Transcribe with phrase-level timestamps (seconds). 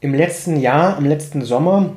[0.00, 1.96] Im letzten Jahr, im letzten Sommer,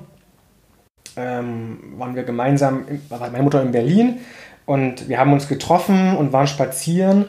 [1.15, 4.19] ähm, waren wir gemeinsam, war meine Mutter in Berlin
[4.65, 7.25] und wir haben uns getroffen und waren spazieren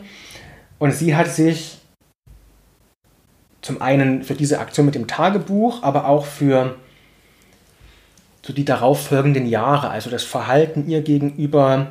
[0.79, 1.79] und sie hat sich
[3.63, 6.77] zum einen für diese Aktion mit dem Tagebuch, aber auch für
[8.43, 11.89] so die darauffolgenden Jahre, also das Verhalten ihr gegenüber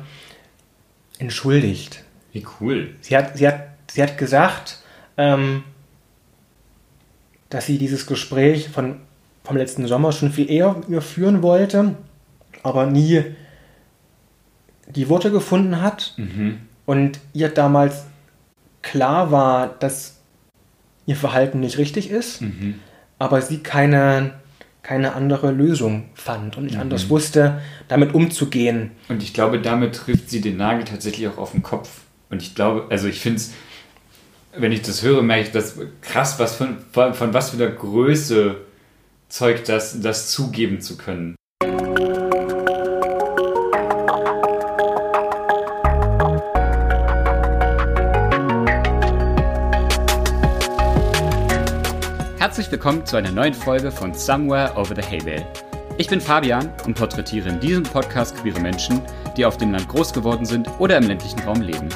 [1.18, 2.04] entschuldigt.
[2.32, 2.94] Wie cool.
[3.00, 4.78] Sie hat, sie hat, sie hat gesagt,
[5.16, 5.64] ähm,
[7.54, 8.96] dass sie dieses Gespräch von,
[9.44, 11.94] vom letzten Sommer schon viel eher führen wollte,
[12.64, 13.22] aber nie
[14.88, 16.14] die Worte gefunden hat.
[16.16, 16.58] Mhm.
[16.84, 18.06] Und ihr damals
[18.82, 20.16] klar war, dass
[21.06, 22.80] ihr Verhalten nicht richtig ist, Mhm.
[23.20, 24.32] aber sie keine,
[24.82, 26.80] keine andere Lösung fand und nicht Mhm.
[26.80, 28.90] anders wusste, damit umzugehen.
[29.08, 32.00] Und ich glaube, damit trifft sie den Nagel tatsächlich auch auf den Kopf.
[32.30, 33.52] Und ich glaube, also ich finde es,
[34.56, 37.74] wenn ich das höre, merke ich das krass, was von, von, von was für einer
[37.74, 38.56] Größe
[39.28, 41.34] zeugt das, das zugeben zu können.
[52.38, 55.44] Herzlich willkommen zu einer neuen Folge von Somewhere Over the Haybale.
[55.98, 59.00] Ich bin Fabian und porträtiere in diesem Podcast queere Menschen,
[59.36, 61.88] die auf dem Land groß geworden sind oder im ländlichen Raum leben.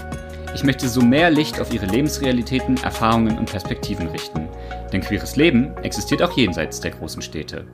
[0.54, 4.48] Ich möchte so mehr Licht auf ihre Lebensrealitäten, Erfahrungen und Perspektiven richten.
[4.92, 7.66] Denn queeres Leben existiert auch jenseits der großen Städte.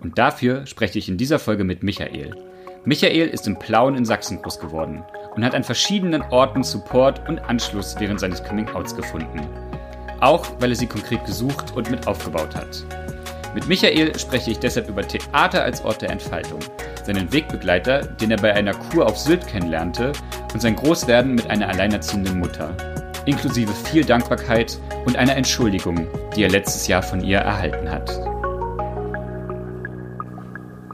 [0.00, 2.34] Und dafür spreche ich in dieser Folge mit Michael.
[2.84, 5.04] Michael ist in Plauen in Sachsen groß geworden
[5.36, 9.40] und hat an verschiedenen Orten Support und Anschluss während seines Coming-Outs gefunden.
[10.20, 12.84] Auch weil er sie konkret gesucht und mit aufgebaut hat.
[13.54, 16.58] Mit Michael spreche ich deshalb über Theater als Ort der Entfaltung,
[17.04, 20.12] seinen Wegbegleiter, den er bei einer Kur auf Sylt kennenlernte,
[20.52, 22.76] und sein Großwerden mit einer alleinerziehenden Mutter,
[23.26, 28.10] inklusive viel Dankbarkeit und einer Entschuldigung, die er letztes Jahr von ihr erhalten hat.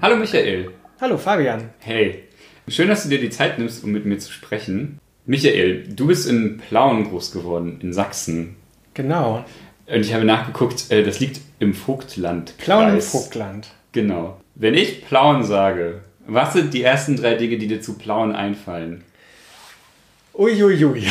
[0.00, 0.70] Hallo Michael.
[1.00, 1.70] Hallo Fabian.
[1.80, 2.24] Hey,
[2.68, 4.98] schön, dass du dir die Zeit nimmst, um mit mir zu sprechen.
[5.26, 8.56] Michael, du bist in Plauen groß geworden, in Sachsen.
[8.94, 9.44] Genau.
[9.86, 12.56] Und ich habe nachgeguckt, äh, das liegt im Vogtland.
[12.58, 13.68] Plauen im Vogtland.
[13.92, 14.40] Genau.
[14.60, 19.04] Wenn ich Plauen sage, was sind die ersten drei Dinge, die dir zu Plauen einfallen?
[20.34, 21.04] Uiuiui.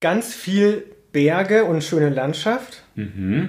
[0.00, 2.84] Ganz viel Berge und schöne Landschaft.
[2.94, 3.48] Mhm.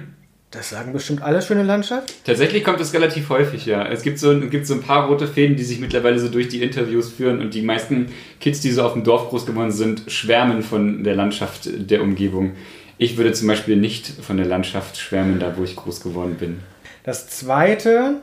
[0.50, 2.12] Das sagen bestimmt alle schöne Landschaft.
[2.24, 3.86] Tatsächlich kommt das relativ häufig, ja.
[3.86, 6.48] Es gibt so, es gibt so ein paar rote Fäden, die sich mittlerweile so durch
[6.48, 8.08] die Interviews führen und die meisten
[8.40, 12.56] Kids, die so auf dem Dorf groß geworden sind, schwärmen von der Landschaft der Umgebung.
[12.98, 16.58] Ich würde zum Beispiel nicht von der Landschaft schwärmen, da wo ich groß geworden bin.
[17.06, 18.16] Das zweite,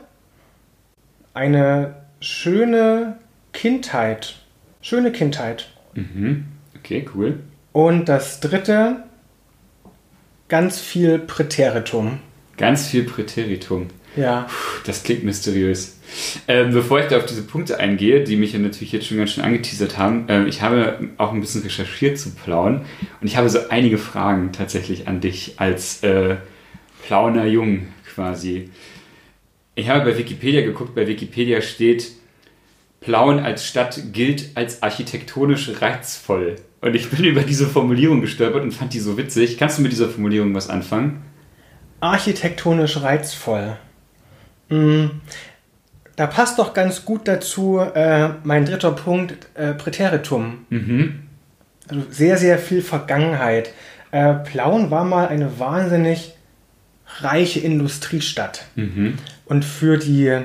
[1.32, 3.18] eine schöne
[3.54, 4.36] Kindheit.
[4.82, 5.70] Schöne Kindheit.
[5.94, 6.44] Mhm.
[6.76, 7.40] Okay, cool.
[7.72, 9.04] Und das dritte,
[10.48, 12.18] ganz viel Präteritum.
[12.58, 13.88] Ganz viel Präteritum.
[14.16, 14.48] Ja.
[14.84, 15.98] Das klingt mysteriös.
[16.46, 19.30] Ähm, bevor ich da auf diese Punkte eingehe, die mich ja natürlich jetzt schon ganz
[19.30, 22.82] schön angeteasert haben, ähm, ich habe auch ein bisschen recherchiert zu Plauen
[23.22, 26.36] und ich habe so einige Fragen tatsächlich an dich als äh,
[27.06, 28.70] Plauner Jung quasi.
[29.74, 32.12] Ich habe bei Wikipedia geguckt, bei Wikipedia steht,
[33.00, 36.56] Plauen als Stadt gilt als architektonisch reizvoll.
[36.80, 39.58] Und ich bin über diese Formulierung gestolpert und fand die so witzig.
[39.58, 41.22] Kannst du mit dieser Formulierung was anfangen?
[42.00, 43.76] Architektonisch reizvoll.
[44.68, 45.06] Mm,
[46.16, 50.64] Da passt doch ganz gut dazu äh, mein dritter Punkt, äh, Präteritum.
[50.70, 51.20] Mhm.
[51.88, 53.72] Also sehr, sehr viel Vergangenheit.
[54.10, 56.34] Äh, Plauen war mal eine wahnsinnig
[57.20, 58.64] reiche Industriestadt.
[58.76, 59.18] Mhm.
[59.46, 60.40] Und für die,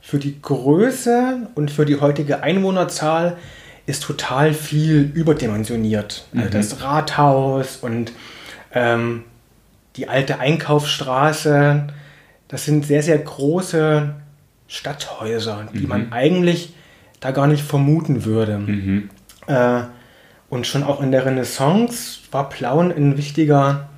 [0.00, 3.36] für die Größe und für die heutige Einwohnerzahl
[3.86, 6.24] ist total viel überdimensioniert.
[6.34, 6.50] Also Mhm.
[6.52, 8.12] das Rathaus und
[8.72, 9.24] ähm,
[9.96, 11.88] die alte Einkaufsstraße,
[12.48, 14.14] das sind sehr, sehr große
[14.68, 15.88] Stadthäuser, die Mhm.
[15.88, 16.74] man eigentlich
[17.18, 18.58] da gar nicht vermuten würde.
[18.58, 19.10] Mhm.
[19.46, 19.82] Äh,
[20.48, 23.89] und schon auch in der Renaissance war Plauen ein wichtiger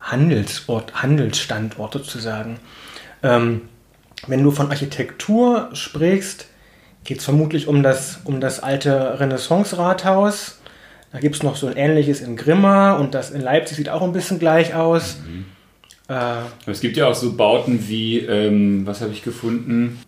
[0.00, 2.58] Handelsort, Handelsstandort sozusagen.
[3.22, 3.62] Ähm,
[4.26, 6.46] wenn du von Architektur sprichst,
[7.04, 10.60] geht es vermutlich um das, um das alte Renaissance-Rathaus.
[11.12, 14.02] Da gibt es noch so ein ähnliches in Grimma und das in Leipzig sieht auch
[14.02, 15.18] ein bisschen gleich aus.
[16.08, 19.98] Äh, Aber Es gibt ja auch so Bauten wie, ähm, was habe ich gefunden?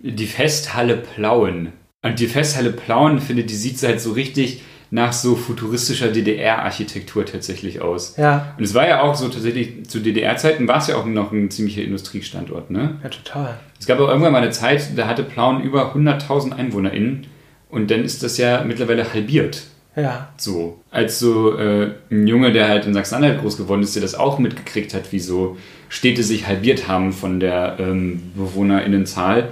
[0.00, 1.72] Die Festhalle Plauen.
[2.02, 7.80] Und die Festhalle Plauen, finde die sieht halt so richtig nach so futuristischer DDR-Architektur tatsächlich
[7.80, 8.16] aus.
[8.16, 11.32] ja, Und es war ja auch so tatsächlich, zu DDR-Zeiten war es ja auch noch
[11.32, 12.96] ein ziemlicher Industriestandort, ne?
[13.02, 13.58] ja, total.
[13.80, 17.26] Es gab auch irgendwann mal eine Zeit, da hatte Plauen über 100.000 EinwohnerInnen
[17.68, 19.64] und dann ist das ja mittlerweile halbiert.
[19.96, 20.28] Ja.
[20.36, 20.80] So.
[20.90, 24.38] Als so äh, ein Junge, der halt in Sachsen-Anhalt groß geworden ist, der das auch
[24.38, 25.56] mitgekriegt hat, wie so
[25.88, 29.48] Städte sich halbiert haben von der ähm, BewohnerInnenzahl,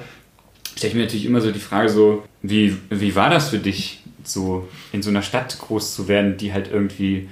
[0.76, 4.03] stelle ich mir natürlich immer so die Frage so, wie, wie war das für dich,
[4.28, 7.28] so in so einer Stadt groß zu werden, die halt irgendwie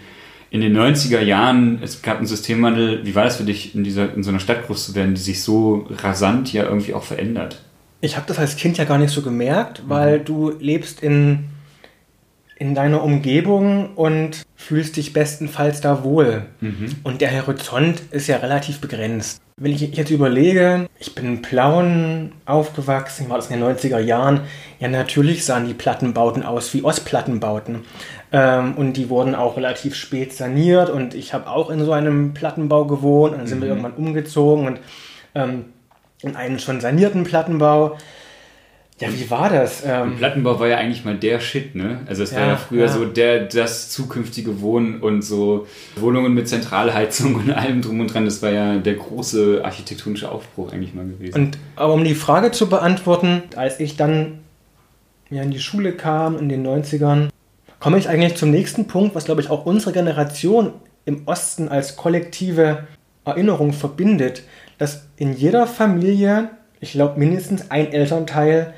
[0.51, 4.15] in den 90er Jahren, es gab einen Systemwandel, wie war das für dich, in, dieser,
[4.15, 7.63] in so einer Stadt groß zu werden, die sich so rasant ja irgendwie auch verändert?
[8.03, 10.25] Ich habe das als Kind ja gar nicht so gemerkt, weil mhm.
[10.25, 11.45] du lebst in,
[12.57, 16.47] in deiner Umgebung und fühlst dich bestenfalls da wohl.
[16.61, 16.97] Mhm.
[17.03, 19.41] Und der Horizont ist ja relativ begrenzt.
[19.57, 24.41] Wenn ich jetzt überlege, ich bin in Plauen aufgewachsen, war das in den 90er Jahren,
[24.81, 27.81] ja natürlich sahen die Plattenbauten aus wie Ostplattenbauten.
[28.33, 32.33] Ähm, und die wurden auch relativ spät saniert und ich habe auch in so einem
[32.33, 33.63] Plattenbau gewohnt und dann sind mhm.
[33.63, 34.81] wir irgendwann umgezogen und
[35.35, 35.67] ähm,
[36.23, 37.99] in einen schon sanierten Plattenbau.
[39.03, 39.83] Ja, wie war das?
[39.85, 42.01] Ähm, Plattenbau war ja eigentlich mal der Shit, ne?
[42.07, 42.89] Also es ja, war ja früher ja.
[42.89, 45.67] so der, das zukünftige Wohnen und so
[45.97, 48.25] Wohnungen mit Zentralheizung und allem drum und dran.
[48.25, 51.35] Das war ja der große architektonische Aufbruch eigentlich mal gewesen.
[51.35, 54.39] Und aber um die Frage zu beantworten, als ich dann
[55.31, 57.29] ja, in die Schule kam in den 90ern,
[57.81, 60.73] komme ich eigentlich zum nächsten Punkt, was glaube ich auch unsere Generation
[61.05, 62.87] im Osten als kollektive
[63.25, 64.43] Erinnerung verbindet,
[64.79, 66.51] dass in jeder Familie,
[66.81, 68.75] ich glaube mindestens ein Elternteil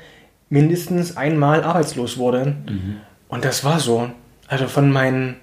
[0.55, 2.55] mindestens einmal arbeitslos wurde.
[2.65, 3.01] Mhm.
[3.27, 4.09] Und das war so.
[4.47, 5.35] Also von meinen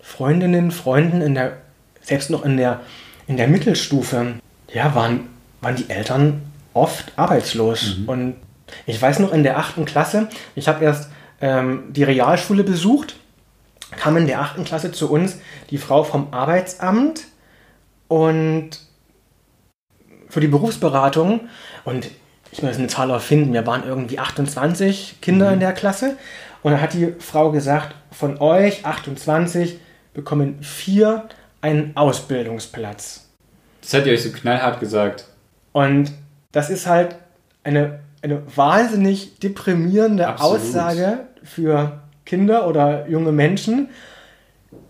[0.00, 1.58] Freundinnen, Freunden in der,
[2.00, 2.80] selbst noch in der,
[3.26, 4.36] in der Mittelstufe,
[4.72, 5.28] ja, waren,
[5.60, 6.40] waren die Eltern
[6.72, 7.98] oft arbeitslos.
[7.98, 8.08] Mhm.
[8.08, 8.36] Und
[8.86, 11.10] ich weiß noch in der achten Klasse, ich habe erst
[11.42, 13.16] ähm, die Realschule besucht,
[13.90, 15.36] kam in der achten Klasse zu uns
[15.68, 17.24] die Frau vom Arbeitsamt
[18.08, 18.70] und
[20.30, 21.40] für die Berufsberatung
[21.84, 22.08] und
[22.54, 25.54] ich muss eine Zahl erfinden, wir waren irgendwie 28 Kinder mhm.
[25.54, 26.16] in der Klasse
[26.62, 29.78] und dann hat die Frau gesagt, von euch 28
[30.14, 31.28] bekommen vier
[31.60, 33.28] einen Ausbildungsplatz.
[33.82, 35.26] Das hat ihr euch so knallhart gesagt.
[35.72, 36.12] Und
[36.52, 37.16] das ist halt
[37.64, 40.60] eine eine wahnsinnig deprimierende Absolut.
[40.60, 43.90] Aussage für Kinder oder junge Menschen.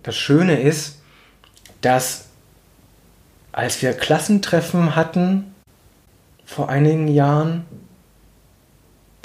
[0.05, 1.01] Das Schöne ist,
[1.81, 2.27] dass
[3.51, 5.54] als wir Klassentreffen hatten
[6.45, 7.65] vor einigen Jahren,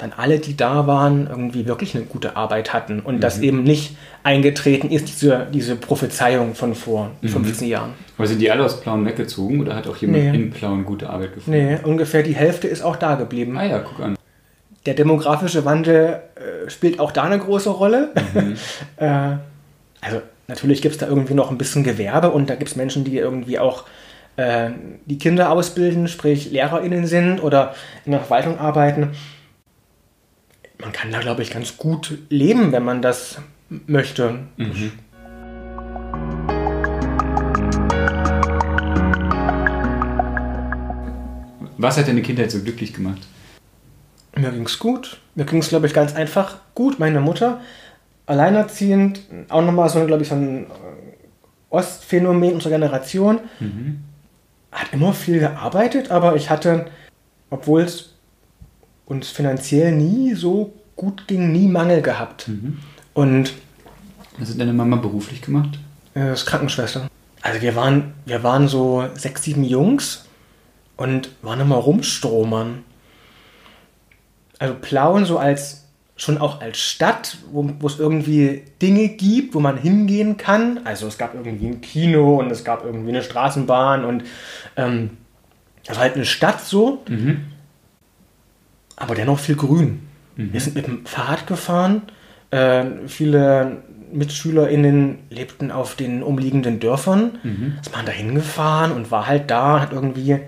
[0.00, 3.20] dann alle, die da waren, irgendwie wirklich eine gute Arbeit hatten und mhm.
[3.20, 7.28] das eben nicht eingetreten ist, diese, diese Prophezeiung von vor mhm.
[7.28, 7.90] 15 Jahren.
[8.16, 10.34] Aber sind die alle aus Plauen weggezogen oder hat auch jemand nee.
[10.34, 11.66] in Plauen gute Arbeit gefunden?
[11.66, 13.56] Nee, ungefähr die Hälfte ist auch da geblieben.
[13.58, 14.16] Ah ja, guck an.
[14.86, 18.10] Der demografische Wandel äh, spielt auch da eine große Rolle.
[18.34, 18.56] Mhm.
[18.96, 19.36] äh,
[20.00, 23.04] also natürlich gibt es da irgendwie noch ein bisschen Gewerbe und da gibt es Menschen,
[23.04, 23.84] die irgendwie auch
[24.40, 24.70] äh,
[25.06, 29.12] die Kinder ausbilden, sprich LehrerInnen sind oder in der Verwaltung arbeiten
[30.80, 33.38] man kann da, glaube ich, ganz gut leben, wenn man das
[33.86, 34.40] möchte.
[34.56, 34.92] Mhm.
[41.78, 43.20] Was hat deine Kindheit so glücklich gemacht?
[44.36, 45.20] Mir ging es gut.
[45.34, 46.98] Mir ging es, glaube ich, ganz einfach gut.
[46.98, 47.60] Meine Mutter,
[48.26, 50.66] alleinerziehend, auch nochmal so, glaube ich, so ein
[51.70, 54.00] Ostphänomen unserer Generation, mhm.
[54.72, 56.86] Hat immer viel gearbeitet, aber ich hatte,
[57.50, 58.14] obwohl es
[59.06, 62.48] uns finanziell nie so gut ging, nie Mangel gehabt.
[62.48, 62.78] Mhm.
[63.14, 63.54] Und
[64.38, 65.78] was hat deine Mama beruflich gemacht?
[66.14, 67.08] Äh, ist Krankenschwester.
[67.42, 70.26] Also wir waren, wir waren so sechs, sieben Jungs
[70.96, 72.84] und waren immer rumstromern.
[74.58, 75.79] Also Plauen so als
[76.20, 80.80] schon auch als Stadt, wo, wo es irgendwie Dinge gibt, wo man hingehen kann.
[80.84, 84.24] Also es gab irgendwie ein Kino und es gab irgendwie eine Straßenbahn und
[84.76, 85.10] ähm,
[85.88, 87.02] also halt eine Stadt so.
[87.08, 87.46] Mhm
[89.00, 90.06] aber dennoch viel grün.
[90.36, 90.52] Mhm.
[90.52, 92.02] Wir sind mit dem Fahrrad gefahren.
[92.50, 93.78] Äh, viele
[94.12, 97.38] MitschülerInnen lebten auf den umliegenden Dörfern.
[97.42, 97.78] Mhm.
[97.80, 100.38] Ist man da hingefahren und war halt da und hat irgendwie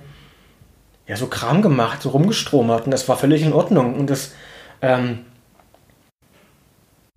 [1.08, 2.84] ja, so Kram gemacht, so rumgestromert.
[2.84, 3.94] Und das war völlig in Ordnung.
[3.94, 4.34] Und das,
[4.82, 5.20] ähm,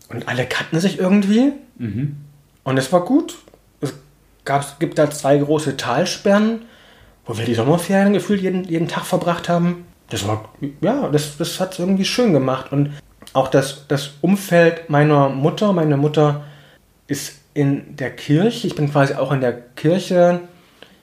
[0.09, 1.53] und alle kannten sich irgendwie.
[1.77, 2.17] Mhm.
[2.63, 3.37] Und es war gut.
[3.81, 3.93] Es
[4.43, 6.61] gab, gibt da zwei große Talsperren,
[7.25, 10.49] wo wir die Sommerferien gefühlt jeden, jeden Tag verbracht haben das war,
[10.81, 12.71] ja, das, das hat es irgendwie schön gemacht.
[12.71, 12.91] Und
[13.33, 16.43] auch das, das Umfeld meiner Mutter, meine Mutter
[17.07, 20.41] ist in der Kirche, ich bin quasi auch in der Kirche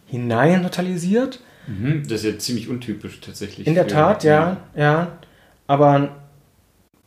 [0.07, 1.41] hinein totalisiert.
[1.67, 3.67] Mhm, das ist ja ziemlich untypisch tatsächlich.
[3.67, 5.19] In der Tat, ja, ja.
[5.67, 6.17] Aber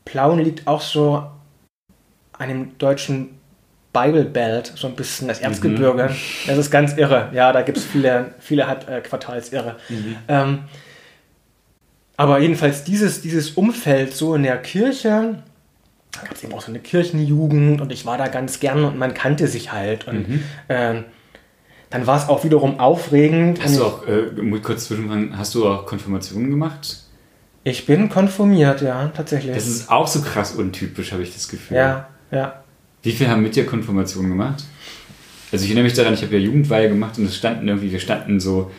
[0.06, 1.24] Plauen liegt auch so
[2.39, 3.30] dem deutschen
[3.94, 6.10] Bible Belt, so ein bisschen das Erzgebirge.
[6.10, 6.48] Mhm.
[6.48, 7.30] Das ist ganz irre.
[7.34, 9.77] Ja, da gibt es viele, viele Halbquartalsirre.
[9.89, 10.15] Mhm.
[10.27, 10.60] Ähm,
[12.18, 15.44] aber jedenfalls dieses, dieses Umfeld so in der Kirche,
[16.12, 18.98] da gab es eben auch so eine Kirchenjugend und ich war da ganz gern und
[18.98, 20.08] man kannte sich halt.
[20.08, 20.44] Und Mhm.
[20.70, 21.04] ähm,
[21.89, 23.63] dann war es auch wiederum aufregend.
[23.63, 27.01] Hast du auch, äh, kurz zwischenfragen, hast du auch Konfirmationen gemacht?
[27.68, 29.56] ich bin konformiert, ja, tatsächlich.
[29.56, 31.77] Das ist auch so krass untypisch, habe ich das Gefühl.
[31.77, 32.63] ja, ja.
[33.03, 34.63] Wie viel haben mit dir Konfirmationen gemacht?
[35.51, 38.00] Also ich erinnere mich daran, ich habe ja Jugendweihe gemacht und es standen irgendwie, wir
[38.00, 38.72] standen so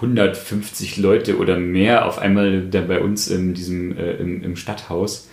[0.00, 5.28] 150 Leute oder mehr auf einmal da bei uns in diesem, äh, im, im Stadthaus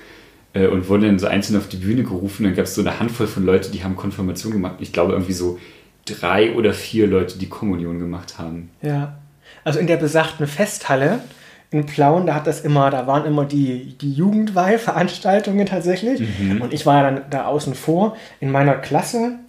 [0.54, 2.44] äh, und wurden dann so einzeln auf die Bühne gerufen.
[2.44, 4.76] Dann gab es so eine Handvoll von Leuten, die haben Konfirmation gemacht.
[4.80, 5.60] Ich glaube irgendwie so
[6.06, 8.70] drei oder vier Leute, die Kommunion gemacht haben.
[8.82, 9.18] Ja.
[9.64, 11.20] Also in der besagten Festhalle
[11.74, 16.22] in Plauen, da hat das immer, da waren immer die, die Jugendweihveranstaltungen tatsächlich.
[16.62, 18.16] Und ich war ja dann da außen vor.
[18.40, 19.40] In meiner Klasse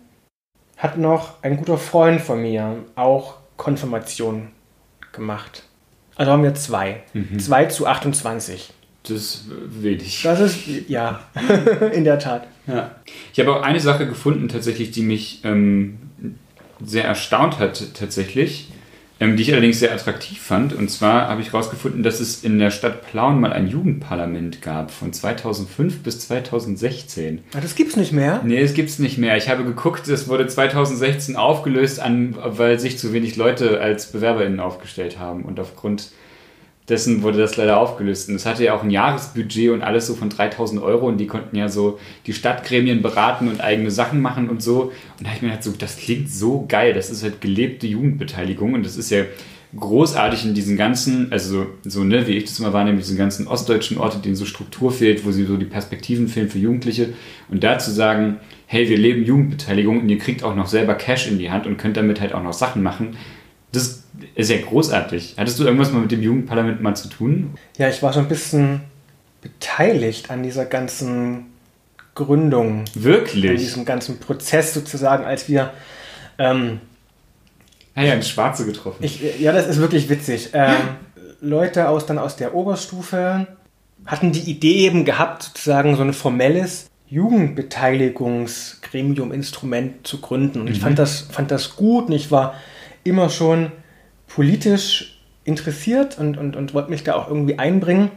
[0.77, 4.49] hat noch ein guter Freund von mir auch Konfirmation
[5.13, 5.63] gemacht.
[6.17, 7.03] Also haben wir zwei.
[7.39, 8.73] Zwei zu 28.
[9.03, 10.23] Das ist wenig.
[10.23, 11.21] Das ist, ja,
[11.93, 12.47] in der Tat.
[12.67, 12.93] Ja.
[13.33, 15.99] Ich habe auch eine Sache gefunden, tatsächlich, die mich ähm,
[16.83, 18.71] sehr erstaunt hat, tatsächlich,
[19.21, 20.73] ähm, die ich allerdings sehr attraktiv fand.
[20.73, 24.91] Und zwar habe ich herausgefunden, dass es in der Stadt Plauen mal ein Jugendparlament gab,
[24.91, 27.41] von 2005 bis 2016.
[27.55, 28.41] Ah, Das gibt's nicht mehr.
[28.45, 29.37] Nee, es gibt's nicht mehr.
[29.37, 34.61] Ich habe geguckt, es wurde 2016 aufgelöst, an, weil sich zu wenig Leute als BewerberInnen
[34.61, 35.43] aufgestellt haben.
[35.45, 36.11] Und aufgrund
[36.89, 38.29] dessen wurde das leider aufgelöst.
[38.29, 41.27] Und es hatte ja auch ein Jahresbudget und alles so von 3000 Euro und die
[41.27, 44.93] konnten ja so die Stadtgremien beraten und eigene Sachen machen und so.
[45.19, 46.93] Und da habe ich mir gedacht, so, das klingt so geil.
[46.93, 49.25] Das ist halt gelebte Jugendbeteiligung und das ist ja
[49.77, 53.99] großartig in diesen ganzen, also so, ne, wie ich das immer wahrnehme, diesen ganzen ostdeutschen
[53.99, 57.15] Orte, denen so Struktur fehlt, wo sie so die Perspektiven fehlen für Jugendliche.
[57.49, 58.37] Und da zu sagen,
[58.67, 61.77] hey, wir leben Jugendbeteiligung und ihr kriegt auch noch selber Cash in die Hand und
[61.77, 63.17] könnt damit halt auch noch Sachen machen,
[63.75, 64.03] das
[64.35, 65.35] ist ja großartig.
[65.37, 67.55] Hattest du irgendwas mal mit dem Jugendparlament mal zu tun?
[67.77, 68.81] Ja, ich war so ein bisschen
[69.43, 71.47] beteiligt an dieser ganzen
[72.15, 72.81] Gründung.
[72.81, 73.61] an Wirklich?
[73.61, 75.73] diesem ganzen Prozess sozusagen, als wir.
[76.39, 76.81] Ähm,
[77.97, 79.05] Ah ja, ein Schwarze getroffen.
[79.05, 80.51] ich, ja, das ist wirklich witzig.
[80.53, 80.75] Ähm,
[81.41, 83.47] Leute aus, dann aus der Oberstufe
[84.05, 90.61] hatten die Idee eben gehabt, sozusagen so ein formelles Jugendbeteiligungsgremium, Instrument zu gründen.
[90.61, 92.55] Und ich fand das, fand das gut und ich war
[93.05, 93.71] immer schon
[94.27, 98.11] politisch interessiert und, und, und wollte mich da auch irgendwie einbringen.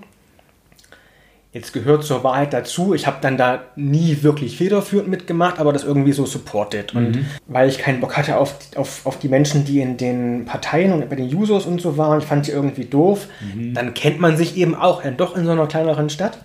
[1.53, 5.84] Jetzt gehört zur Wahrheit dazu, ich habe dann da nie wirklich federführend mitgemacht, aber das
[5.84, 6.94] irgendwie so supported.
[6.94, 10.94] Und weil ich keinen Bock hatte auf, auf, auf die Menschen, die in den Parteien
[10.94, 13.27] und bei den Jusos und so waren, ich fand die irgendwie doof,
[13.74, 16.38] dann kennt man sich eben auch ja, doch in so einer kleineren Stadt.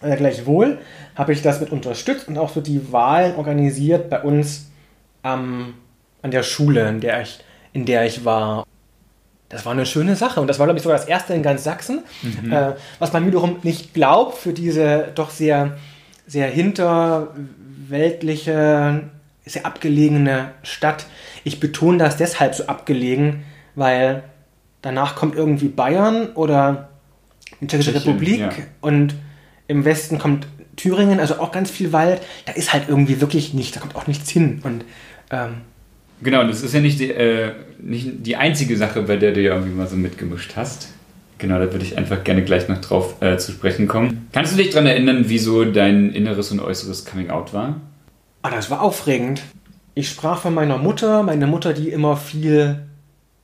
[0.00, 0.78] Äh, gleichwohl
[1.14, 4.70] habe ich das mit unterstützt und auch so die Wahlen organisiert bei uns
[5.22, 5.74] am,
[6.22, 7.40] an der Schule, in der, ich,
[7.72, 8.66] in der ich war.
[9.48, 11.64] Das war eine schöne Sache und das war, glaube ich, sogar das erste in ganz
[11.64, 12.04] Sachsen,
[12.50, 15.76] äh, was man wiederum nicht glaubt für diese doch sehr,
[16.26, 19.10] sehr hinterweltliche,
[19.44, 21.06] sehr abgelegene Stadt.
[21.42, 23.42] Ich betone das deshalb so abgelegen,
[23.74, 24.22] weil
[24.82, 26.90] danach kommt irgendwie Bayern oder
[27.60, 28.50] die Tschechische Tschechien, Republik ja.
[28.80, 29.14] und
[29.66, 30.46] im Westen kommt
[30.76, 32.22] Thüringen, also auch ganz viel Wald.
[32.46, 34.60] Da ist halt irgendwie wirklich nichts, da kommt auch nichts hin.
[34.64, 34.84] Und
[35.30, 35.62] ähm,
[36.22, 39.54] Genau, das ist ja nicht die, äh, nicht die einzige Sache, bei der du ja
[39.54, 40.88] irgendwie mal so mitgemischt hast.
[41.38, 44.28] Genau, da würde ich einfach gerne gleich noch drauf äh, zu sprechen kommen.
[44.32, 47.80] Kannst du dich daran erinnern, wie so dein inneres und äußeres Coming-out war?
[48.42, 49.42] Ah, das war aufregend.
[49.94, 52.82] Ich sprach von meiner Mutter, meine Mutter, die immer viel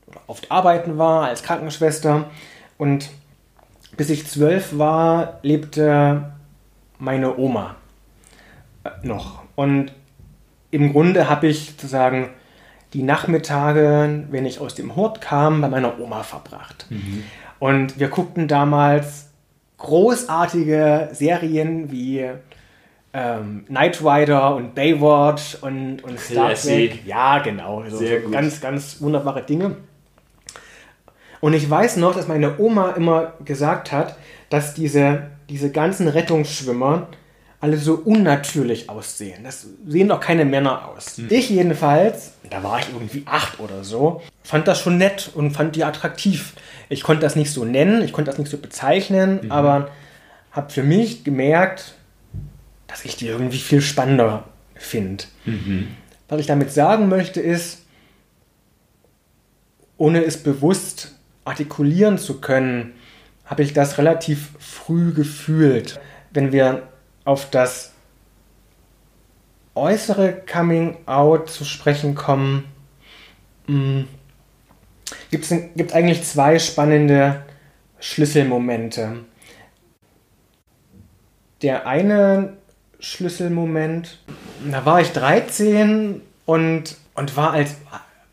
[0.06, 2.30] oder oft arbeiten war als Krankenschwester.
[2.76, 3.08] Und
[3.96, 6.34] bis ich zwölf war, lebte
[6.98, 7.76] meine Oma
[8.84, 9.42] äh, noch.
[9.54, 9.92] Und
[10.70, 12.28] im Grunde habe ich sozusagen
[12.96, 16.86] die Nachmittage, wenn ich aus dem Hort kam, bei meiner Oma verbracht.
[17.58, 19.28] Und wir guckten damals
[19.76, 22.26] großartige Serien wie
[23.12, 26.54] ähm, Knight Rider und Baywatch und, und Star.
[26.54, 27.04] Trek.
[27.04, 27.80] Ja, genau.
[27.80, 28.32] Also Sehr gut.
[28.32, 29.76] ganz, ganz wunderbare Dinge.
[31.40, 34.16] Und ich weiß noch, dass meine Oma immer gesagt hat,
[34.48, 37.08] dass diese, diese ganzen Rettungsschwimmer
[37.60, 39.44] alle so unnatürlich aussehen.
[39.44, 41.18] Das sehen doch keine Männer aus.
[41.30, 45.74] Ich jedenfalls, da war ich irgendwie acht oder so, fand das schon nett und fand
[45.74, 46.52] die attraktiv.
[46.88, 49.90] Ich konnte das nicht so nennen, ich konnte das nicht so bezeichnen, aber
[50.52, 51.94] habe für mich gemerkt,
[52.86, 54.44] dass ich die irgendwie viel spannender
[54.74, 55.24] finde.
[56.28, 57.82] Was ich damit sagen möchte ist,
[59.96, 61.12] ohne es bewusst
[61.44, 62.92] artikulieren zu können,
[63.44, 66.00] habe ich das relativ früh gefühlt.
[66.32, 66.82] Wenn wir
[67.26, 67.92] auf das
[69.74, 72.64] äußere Coming Out zu sprechen kommen,
[75.30, 77.44] gibt es eigentlich zwei spannende
[78.00, 79.24] Schlüsselmomente.
[81.62, 82.54] Der eine
[83.00, 84.18] Schlüsselmoment.
[84.70, 87.76] Da war ich 13 und, und war als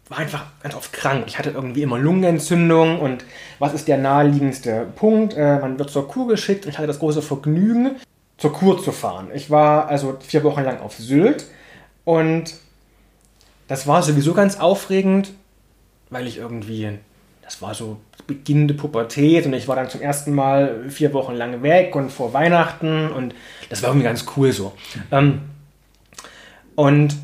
[0.10, 1.24] war einfach ganz oft krank.
[1.28, 3.26] Ich hatte irgendwie immer Lungenentzündung und
[3.60, 5.34] was ist der naheliegendste Punkt?
[5.36, 7.96] Äh, man wird zur Kur geschickt und ich hatte das große Vergnügen,
[8.38, 9.30] zur Kur zu fahren.
[9.34, 11.46] Ich war also vier Wochen lang auf Sylt
[12.06, 12.56] und
[13.68, 15.34] das war sowieso ganz aufregend,
[16.10, 17.00] weil ich irgendwie,
[17.42, 17.98] das war so
[18.28, 22.34] beginnende Pubertät und ich war dann zum ersten Mal vier Wochen lang weg und vor
[22.34, 23.34] Weihnachten und
[23.70, 24.74] das war irgendwie ganz cool so.
[25.12, 25.42] Ähm,
[26.76, 27.16] und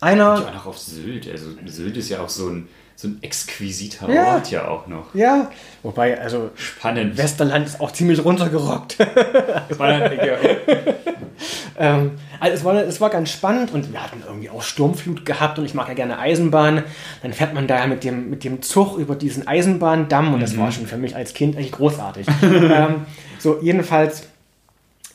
[0.00, 0.40] einer.
[0.40, 1.28] Ja, auch auf Sylt.
[1.28, 2.68] Also Sylt ist ja auch so ein,
[3.00, 5.14] so ein exquisiter ja, Ort ja auch noch.
[5.14, 5.52] Ja,
[5.84, 6.50] wobei, also.
[6.56, 7.16] Spannend.
[7.16, 8.94] Westerland ist auch ziemlich runtergerockt.
[9.72, 10.34] Spannend, ja.
[11.78, 15.60] ähm, also es war, es war ganz spannend und wir hatten irgendwie auch Sturmflut gehabt
[15.60, 16.82] und ich mag ja gerne Eisenbahn.
[17.22, 20.62] Dann fährt man da mit dem, mit dem Zug über diesen Eisenbahndamm und das mhm.
[20.62, 22.26] war schon für mich als Kind eigentlich großartig.
[22.42, 23.06] ähm,
[23.38, 24.26] so, jedenfalls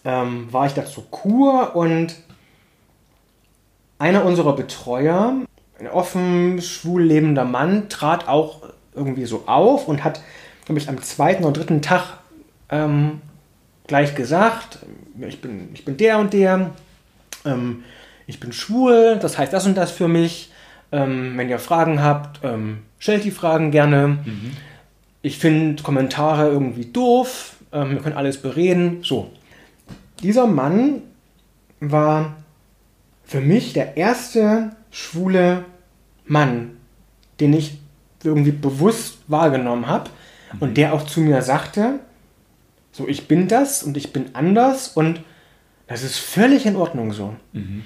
[0.05, 2.15] ähm, war ich da zur Kur und
[3.99, 5.33] einer unserer Betreuer,
[5.83, 8.61] ein offen schwul lebender Mann, trat auch
[8.95, 10.21] irgendwie so auf und hat,
[10.65, 12.17] glaube ich, am zweiten oder dritten Tag
[12.69, 13.21] ähm,
[13.87, 14.79] gleich gesagt,
[15.27, 16.71] ich bin, ich bin der und der,
[17.45, 17.83] ähm,
[18.27, 20.51] ich bin schwul, das heißt das und das für mich.
[20.91, 24.19] Ähm, wenn ihr Fragen habt, ähm, stellt die Fragen gerne.
[24.23, 24.51] Mhm.
[25.23, 28.99] Ich finde Kommentare irgendwie doof, ähm, wir können alles bereden.
[29.03, 29.31] So.
[30.21, 31.01] Dieser Mann
[31.79, 32.35] war
[33.23, 35.65] für mich der erste schwule
[36.25, 36.77] Mann,
[37.39, 37.77] den ich
[38.23, 40.09] irgendwie bewusst wahrgenommen habe
[40.53, 40.59] mhm.
[40.61, 41.99] und der auch zu mir sagte,
[42.91, 45.21] so ich bin das und ich bin anders und
[45.87, 47.35] das ist völlig in Ordnung so.
[47.51, 47.83] Mhm.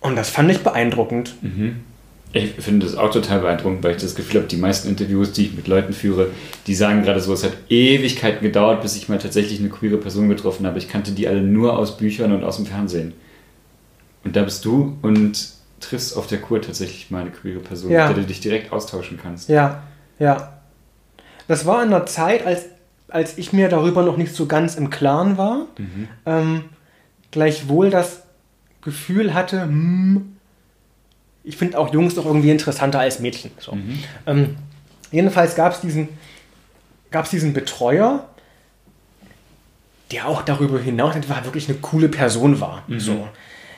[0.00, 1.34] Und das fand ich beeindruckend.
[1.42, 1.80] Mhm.
[2.32, 5.46] Ich finde das auch total beeindruckend, weil ich das Gefühl habe, die meisten Interviews, die
[5.46, 6.30] ich mit Leuten führe,
[6.66, 10.28] die sagen gerade so, es hat Ewigkeiten gedauert, bis ich mal tatsächlich eine queere Person
[10.28, 10.78] getroffen habe.
[10.78, 13.14] Ich kannte die alle nur aus Büchern und aus dem Fernsehen.
[14.24, 18.08] Und da bist du und triffst auf der Kur tatsächlich mal eine queere Person, ja.
[18.08, 19.48] mit der du dich direkt austauschen kannst.
[19.48, 19.82] Ja,
[20.18, 20.60] ja.
[21.48, 22.66] Das war in einer Zeit, als,
[23.08, 25.66] als ich mir darüber noch nicht so ganz im Klaren war.
[25.78, 26.08] Mhm.
[26.24, 26.64] Ähm,
[27.30, 28.22] gleichwohl das
[28.82, 30.36] Gefühl hatte, hm,
[31.44, 33.52] ich finde auch Jungs doch irgendwie interessanter als Mädchen.
[33.58, 33.72] So.
[33.72, 33.98] Mhm.
[34.26, 34.56] Ähm,
[35.12, 36.08] jedenfalls gab es diesen,
[37.10, 38.28] gab's diesen Betreuer,
[40.10, 42.82] der auch darüber hinaus einfach wirklich eine coole Person war.
[42.88, 43.00] Mhm.
[43.00, 43.28] So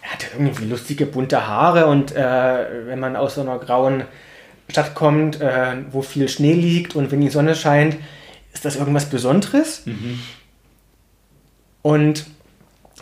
[0.09, 4.05] er hatte irgendwie lustige bunte Haare und äh, wenn man aus so einer grauen
[4.69, 7.97] Stadt kommt, äh, wo viel Schnee liegt und wenn die Sonne scheint,
[8.55, 9.83] ist das irgendwas Besonderes.
[9.85, 10.19] Mhm.
[11.83, 12.25] Und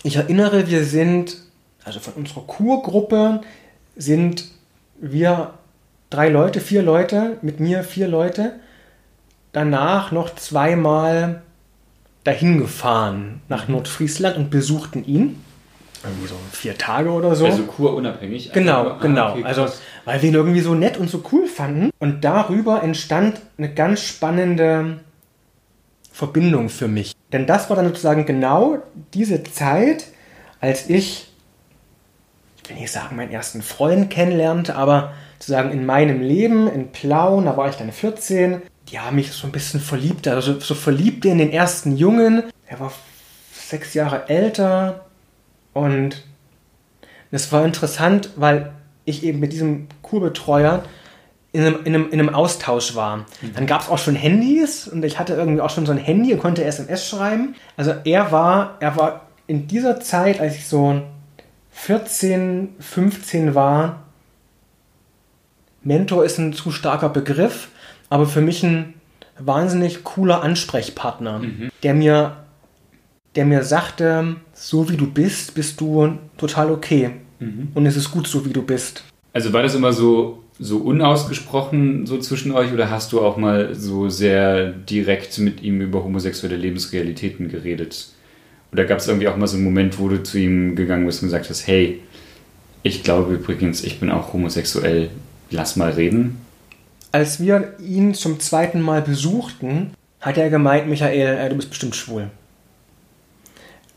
[0.02, 1.36] ich erinnere, wir sind,
[1.84, 3.40] also von unserer Kurgruppe
[3.96, 4.44] sind
[5.00, 5.54] wir
[6.10, 8.54] drei Leute, vier Leute, mit mir vier Leute,
[9.52, 11.42] danach noch zweimal
[12.24, 13.74] dahin gefahren nach mhm.
[13.74, 15.40] Nordfriesland und besuchten ihn
[16.06, 17.46] irgendwie so vier Tage oder so.
[17.46, 18.52] Also kurunabhängig.
[18.52, 19.32] Genau, also, genau.
[19.32, 19.66] Okay, also,
[20.04, 21.90] weil wir ihn irgendwie so nett und so cool fanden.
[21.98, 25.00] Und darüber entstand eine ganz spannende
[26.12, 27.12] Verbindung für mich.
[27.32, 28.78] Denn das war dann sozusagen genau
[29.12, 30.06] diese Zeit,
[30.60, 31.28] als ich,
[32.62, 37.44] ich will nicht sagen, meinen ersten Freund kennenlernte, aber sozusagen in meinem Leben, in Plauen,
[37.44, 41.38] da war ich dann 14, ja, mich so ein bisschen verliebt, also so verliebt in
[41.38, 42.44] den ersten Jungen.
[42.66, 42.92] Er war
[43.52, 45.05] sechs Jahre älter,
[45.76, 46.22] und
[47.30, 48.72] das war interessant, weil
[49.04, 50.82] ich eben mit diesem Kurbetreuer
[51.52, 53.18] in einem, in einem, in einem Austausch war.
[53.18, 53.54] Mhm.
[53.54, 56.32] Dann gab es auch schon Handys und ich hatte irgendwie auch schon so ein Handy
[56.32, 57.54] und konnte SMS schreiben.
[57.76, 61.02] Also er war, er war in dieser Zeit, als ich so
[61.72, 64.02] 14, 15 war,
[65.82, 67.68] Mentor ist ein zu starker Begriff,
[68.08, 68.94] aber für mich ein
[69.38, 71.70] wahnsinnig cooler Ansprechpartner, mhm.
[71.82, 72.45] der mir
[73.36, 77.10] der mir sagte, so wie du bist, bist du total okay.
[77.38, 77.68] Mhm.
[77.74, 79.04] Und es ist gut so, wie du bist.
[79.32, 83.74] Also war das immer so, so unausgesprochen so zwischen euch oder hast du auch mal
[83.74, 88.08] so sehr direkt mit ihm über homosexuelle Lebensrealitäten geredet?
[88.72, 91.22] Oder gab es irgendwie auch mal so einen Moment, wo du zu ihm gegangen bist
[91.22, 92.00] und gesagt hast, hey,
[92.82, 95.10] ich glaube übrigens, ich bin auch homosexuell,
[95.50, 96.38] lass mal reden?
[97.12, 101.94] Als wir ihn zum zweiten Mal besuchten, hat er gemeint, Michael, äh, du bist bestimmt
[101.94, 102.30] schwul.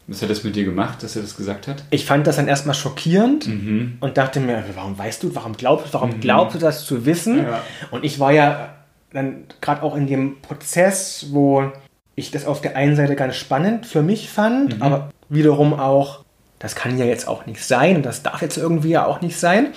[0.10, 1.84] Was hat das mit dir gemacht, dass er das gesagt hat?
[1.92, 3.98] Ich fand das dann erstmal schockierend mhm.
[4.00, 6.20] und dachte mir, warum weißt du, warum glaubst, warum mhm.
[6.20, 7.38] glaubst du das zu wissen?
[7.44, 7.62] Ja.
[7.92, 8.74] Und ich war ja
[9.14, 11.72] dann gerade auch in dem Prozess, wo
[12.16, 14.82] ich das auf der einen Seite ganz spannend für mich fand, mhm.
[14.82, 16.24] aber wiederum auch,
[16.58, 19.38] das kann ja jetzt auch nicht sein und das darf jetzt irgendwie ja auch nicht
[19.38, 19.68] sein.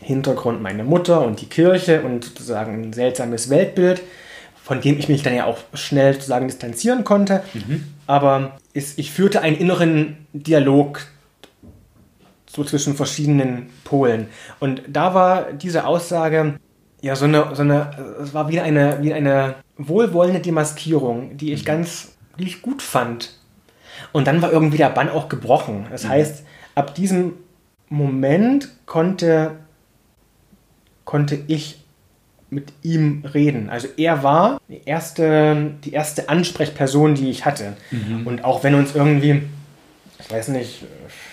[0.00, 4.02] Hintergrund meine Mutter und die Kirche und sozusagen ein seltsames Weltbild,
[4.64, 7.44] von dem ich mich dann ja auch schnell sozusagen distanzieren konnte.
[7.54, 7.84] Mhm.
[8.08, 11.06] Aber ist, ich führte einen inneren Dialog
[12.46, 14.28] so zwischen verschiedenen Polen.
[14.60, 16.58] Und da war diese Aussage,
[17.00, 17.90] ja, so eine, so eine,
[18.22, 21.66] es war wieder eine, wie eine wohlwollende Demaskierung, die ich mhm.
[21.66, 23.38] ganz, die ich gut fand.
[24.12, 25.86] Und dann war irgendwie der Bann auch gebrochen.
[25.90, 26.08] Das mhm.
[26.10, 27.34] heißt, ab diesem
[27.88, 29.56] Moment konnte,
[31.04, 31.81] konnte ich
[32.52, 33.70] mit ihm reden.
[33.70, 37.72] Also er war die erste, die erste Ansprechperson, die ich hatte.
[37.90, 38.26] Mhm.
[38.26, 39.42] Und auch wenn uns irgendwie,
[40.20, 40.84] ich weiß nicht,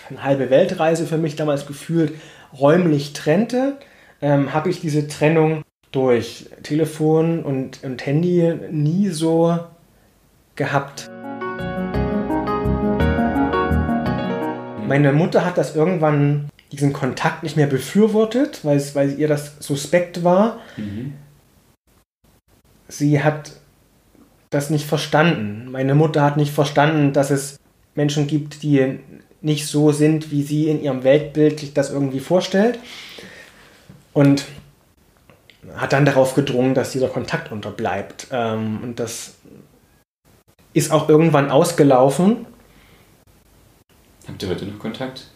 [0.10, 2.14] eine halbe Weltreise für mich damals gefühlt
[2.58, 3.78] räumlich trennte,
[4.22, 9.60] ähm, habe ich diese Trennung durch Telefon und, und Handy nie so
[10.56, 11.10] gehabt.
[14.88, 19.56] Meine Mutter hat das irgendwann diesen Kontakt nicht mehr befürwortet, weil, es, weil ihr das
[19.60, 20.60] suspekt war.
[20.78, 21.14] Mhm.
[22.88, 23.52] Sie hat
[24.50, 25.72] das nicht verstanden.
[25.72, 27.60] Meine Mutter hat nicht verstanden, dass es
[27.96, 29.00] Menschen gibt, die
[29.42, 32.80] nicht so sind, wie sie in ihrem Weltbild sich das irgendwie vorstellt.
[34.14, 34.46] Und
[35.76, 38.28] hat dann darauf gedrungen, dass dieser Kontakt unterbleibt.
[38.32, 39.36] Ähm, und das
[40.74, 42.46] ist auch irgendwann ausgelaufen.
[44.28, 45.29] Habt ihr heute noch Kontakt?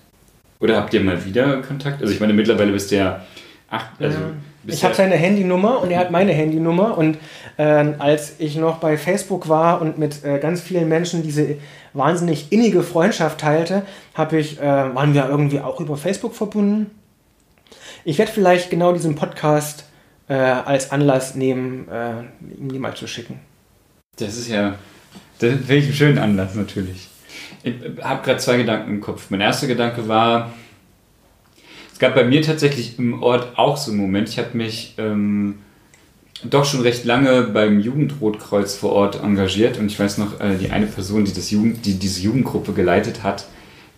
[0.64, 2.02] Oder habt ihr mal wieder Kontakt?
[2.02, 3.22] Also ich meine, mittlerweile bist du ja
[3.70, 3.90] acht.
[4.00, 4.30] Also ja.
[4.66, 6.98] Ich habe seine Handynummer und er hat meine Handynummer.
[6.98, 7.18] Und
[7.58, 11.58] äh, als ich noch bei Facebook war und mit äh, ganz vielen Menschen diese
[11.92, 16.92] wahnsinnig innige Freundschaft teilte, habe ich, äh, waren wir irgendwie auch über Facebook verbunden.
[18.06, 19.84] Ich werde vielleicht genau diesen Podcast
[20.30, 22.22] äh, als Anlass nehmen, äh,
[22.58, 23.42] ihm die mal zu schicken.
[24.16, 24.76] Das ist ja,
[25.40, 27.10] das finde ich einen schönen Anlass natürlich.
[27.64, 29.30] Ich habe gerade zwei Gedanken im Kopf.
[29.30, 30.54] Mein erster Gedanke war,
[31.94, 34.28] es gab bei mir tatsächlich im Ort auch so einen Moment.
[34.28, 35.60] Ich habe mich ähm,
[36.44, 40.72] doch schon recht lange beim Jugendrotkreuz vor Ort engagiert und ich weiß noch, äh, die
[40.72, 43.46] eine Person, die, das Jugend, die diese Jugendgruppe geleitet hat,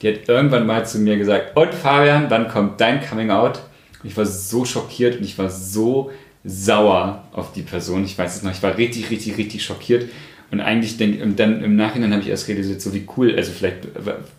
[0.02, 3.62] die hat irgendwann mal zu mir gesagt, und Fabian, wann kommt dein Coming Out?
[4.04, 6.12] Ich war so schockiert und ich war so
[6.44, 8.06] sauer auf die Person.
[8.06, 10.10] Ich weiß es noch, ich war richtig, richtig, richtig schockiert.
[10.52, 13.88] Und eigentlich denke dann im Nachhinein habe ich erst realisiert, so wie cool, also vielleicht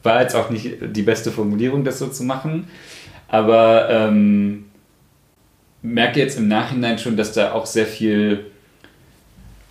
[0.02, 2.68] war jetzt auch nicht die beste Formulierung, das so zu machen,
[3.28, 4.66] aber ähm,
[5.82, 8.46] merke jetzt im Nachhinein schon, dass da auch sehr viel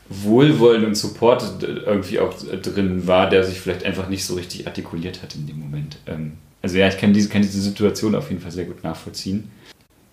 [0.09, 5.23] Wohlwollen und Support irgendwie auch drin war, der sich vielleicht einfach nicht so richtig artikuliert
[5.23, 5.97] hat in dem Moment.
[6.05, 9.49] Ähm, also ja, ich kann diese, kann diese Situation auf jeden Fall sehr gut nachvollziehen.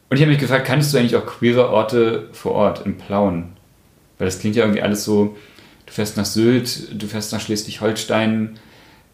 [0.08, 3.52] Und ich habe mich gefragt, kannst du eigentlich auch queere Orte vor Ort in Plauen?
[4.18, 5.36] Weil das klingt ja irgendwie alles so,
[5.92, 8.58] du fährst nach Sylt, du fährst nach Schleswig-Holstein,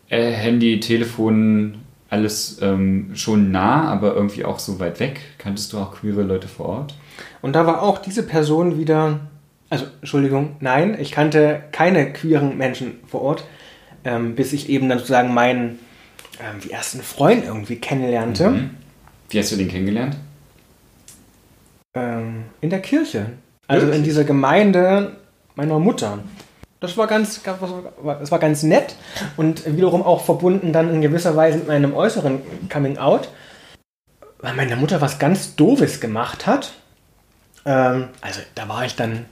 [0.08, 5.20] äh, Handy, Telefon, alles ähm, schon nah, aber irgendwie auch so weit weg.
[5.38, 6.94] Kanntest du auch queere Leute vor Ort?
[7.42, 9.20] Und da war auch diese Person wieder,
[9.68, 13.44] also Entschuldigung, nein, ich kannte keine queeren Menschen vor Ort,
[14.04, 15.80] ähm, bis ich eben dann sozusagen meinen
[16.40, 18.50] ähm, ersten Freund irgendwie kennenlernte.
[18.50, 18.70] Mhm.
[19.30, 20.16] Wie hast du den kennengelernt?
[21.98, 23.26] ähm, in der Kirche.
[23.66, 23.98] Also Wirklich?
[23.98, 25.16] in dieser Gemeinde
[25.54, 26.20] meiner Mutter.
[26.80, 28.94] Das war ganz, das war ganz nett
[29.36, 32.40] und wiederum auch verbunden dann in gewisser Weise mit meinem äußeren
[32.72, 33.30] Coming Out,
[34.38, 36.74] weil meine Mutter was ganz Doofes gemacht hat.
[37.64, 39.24] Ähm, also da war ich dann,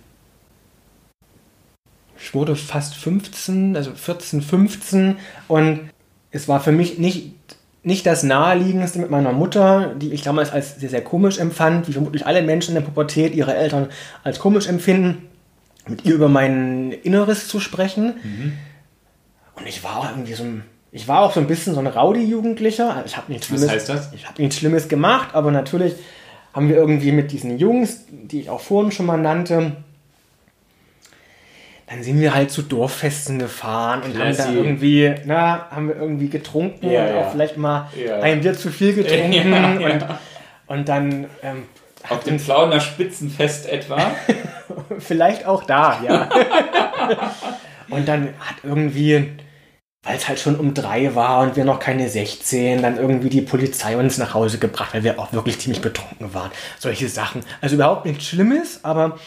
[2.19, 5.91] ich wurde fast 15, also 14, 15 und
[6.33, 7.33] es war für mich nicht
[7.85, 11.93] nicht das naheliegendste mit meiner Mutter, die ich damals als sehr, sehr komisch empfand, wie
[11.93, 13.91] vermutlich alle Menschen in der Pubertät ihre Eltern
[14.25, 15.29] als komisch empfinden,
[15.87, 18.15] mit ihr über mein Inneres zu sprechen.
[18.23, 18.53] Mhm.
[19.55, 21.87] Und ich war auch irgendwie so ein, ich war auch so ein bisschen so ein
[21.87, 23.05] Rowdy-Jugendlicher.
[23.07, 24.13] Ich habe nichts Schlimmes, Was heißt das?
[24.13, 25.95] Ich habe nichts Schlimmes gemacht, aber natürlich
[26.53, 29.77] haben wir irgendwie mit diesen Jungs, die ich auch vorhin schon mal nannte,
[31.87, 34.43] dann sind wir halt zu Dorffesten gefahren und Klassi.
[34.43, 37.21] haben da irgendwie, na, haben wir irgendwie getrunken ja, und ja.
[37.21, 38.21] auch vielleicht mal ja.
[38.21, 39.53] ein Bier zu viel getrunken
[39.85, 40.05] und,
[40.67, 41.65] und dann ähm,
[42.09, 43.99] auf dem Flauner Spitzenfest etwa?
[44.99, 46.29] vielleicht auch da, ja.
[47.89, 49.33] und dann hat irgendwie,
[50.03, 53.43] weil es halt schon um drei war und wir noch keine 16, dann irgendwie die
[53.43, 56.51] Polizei uns nach Hause gebracht, weil wir auch wirklich ziemlich betrunken waren.
[56.79, 57.43] Solche Sachen.
[57.61, 59.19] Also überhaupt nichts Schlimmes, aber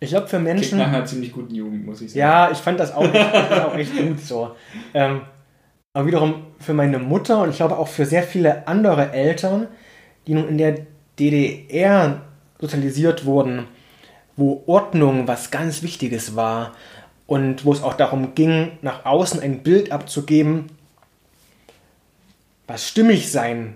[0.00, 0.78] ich glaube, für Menschen.
[0.78, 2.18] Klingt nach einer ziemlich guten Jugend, muss ich sagen.
[2.18, 4.56] Ja, ich fand das auch nicht, auch nicht gut so.
[4.94, 5.22] Ähm,
[5.92, 9.68] aber wiederum für meine Mutter und ich glaube auch für sehr viele andere Eltern,
[10.26, 10.74] die nun in der
[11.18, 12.22] DDR
[12.60, 13.66] sozialisiert wurden,
[14.36, 16.72] wo Ordnung was ganz Wichtiges war
[17.26, 20.66] und wo es auch darum ging, nach außen ein Bild abzugeben,
[22.66, 23.74] was stimmig sein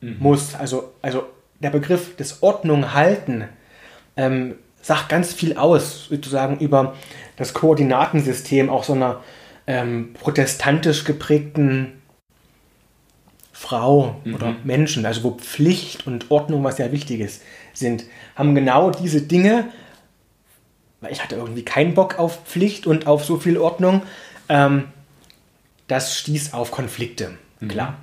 [0.00, 0.16] mhm.
[0.18, 0.54] muss.
[0.54, 1.24] Also, also
[1.60, 3.48] der Begriff des Ordnung halten
[4.16, 6.94] ähm, sagt ganz viel aus, sozusagen über
[7.36, 9.22] das Koordinatensystem auch so einer
[9.66, 12.02] ähm, protestantisch geprägten
[13.64, 14.34] Frau mhm.
[14.34, 17.40] oder Menschen, also wo Pflicht und Ordnung was sehr Wichtiges
[17.72, 18.04] sind,
[18.36, 19.68] haben genau diese Dinge,
[21.00, 24.02] weil ich hatte irgendwie keinen Bock auf Pflicht und auf so viel Ordnung,
[24.50, 24.84] ähm,
[25.88, 27.68] das stieß auf Konflikte, mhm.
[27.68, 27.96] klar.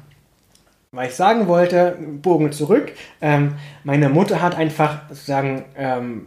[0.91, 6.25] Weil ich sagen wollte, Bogen zurück, ähm, meine Mutter hat einfach sozusagen ähm,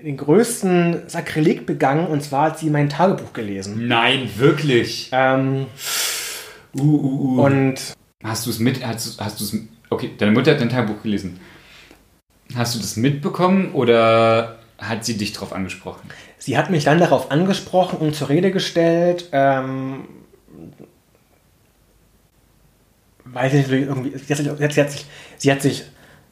[0.00, 3.88] den größten Sakrileg begangen und zwar hat sie mein Tagebuch gelesen.
[3.88, 5.08] Nein, wirklich?
[5.10, 5.66] Ähm,
[6.78, 7.42] uh, uh, uh.
[7.42, 9.56] Und hast du es mit, hast, hast du es,
[9.90, 11.40] okay, deine Mutter hat dein Tagebuch gelesen.
[12.54, 16.08] Hast du das mitbekommen oder hat sie dich darauf angesprochen?
[16.38, 19.28] Sie hat mich dann darauf angesprochen und zur Rede gestellt.
[19.32, 20.08] Ähm,
[23.24, 25.84] weiß ich nicht, irgendwie, sie hat, sich, sie, hat sich, sie hat sich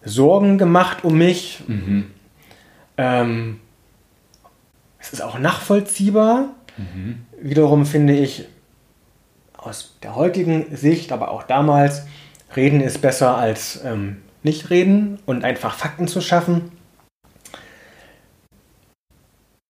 [0.05, 1.62] Sorgen gemacht um mich.
[1.66, 2.07] Mhm.
[2.96, 3.61] Ähm,
[4.99, 6.55] es ist auch nachvollziehbar.
[6.77, 7.27] Mhm.
[7.40, 8.46] Wiederum finde ich
[9.66, 12.07] aus der heutigen Sicht, aber auch damals,
[12.55, 16.70] reden ist besser als ähm, nicht reden und einfach Fakten zu schaffen.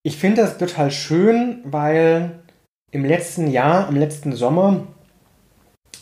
[0.03, 2.39] Ich finde das total schön, weil
[2.93, 4.87] im letzten Jahr, im letzten Sommer,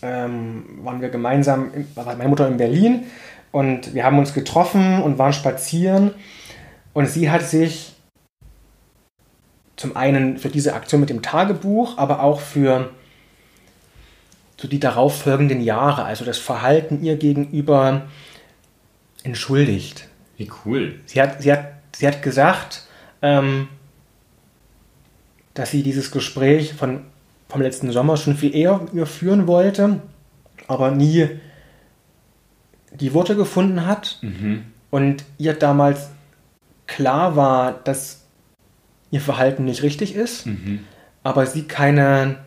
[0.03, 3.05] ähm, waren wir gemeinsam, war meine Mutter in Berlin
[3.53, 6.11] und wir haben uns getroffen und waren spazieren
[6.93, 7.95] und sie hat sich
[9.77, 12.91] zum einen für diese Aktion mit dem Tagebuch, aber auch für
[14.65, 18.07] so die darauffolgenden Jahre, also das Verhalten ihr gegenüber
[19.23, 20.09] entschuldigt.
[20.39, 21.01] Wie cool.
[21.05, 22.85] Sie hat, sie hat, sie hat gesagt,
[23.21, 23.69] ähm,
[25.53, 27.03] dass sie dieses Gespräch von,
[27.51, 30.01] vom letzten Sommer schon viel eher mit mir führen wollte,
[30.67, 31.29] aber nie
[32.95, 34.19] die Worte gefunden hat.
[34.23, 34.65] Mhm.
[34.91, 36.09] Und ihr damals
[36.87, 38.25] klar war, dass
[39.11, 40.85] ihr Verhalten nicht richtig ist, mhm.
[41.23, 42.39] aber sie keine,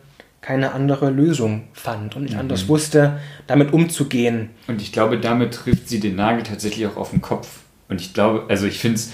[0.48, 2.40] keine andere Lösung fand und nicht mhm.
[2.40, 4.48] anders wusste, damit umzugehen.
[4.66, 7.58] Und ich glaube, damit trifft sie den Nagel tatsächlich auch auf den Kopf.
[7.90, 9.12] Und ich glaube, also ich finde es,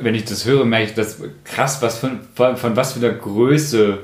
[0.00, 3.14] wenn ich das höre, merke ich, das krass, was von, von, von was für einer
[3.14, 3.98] Größe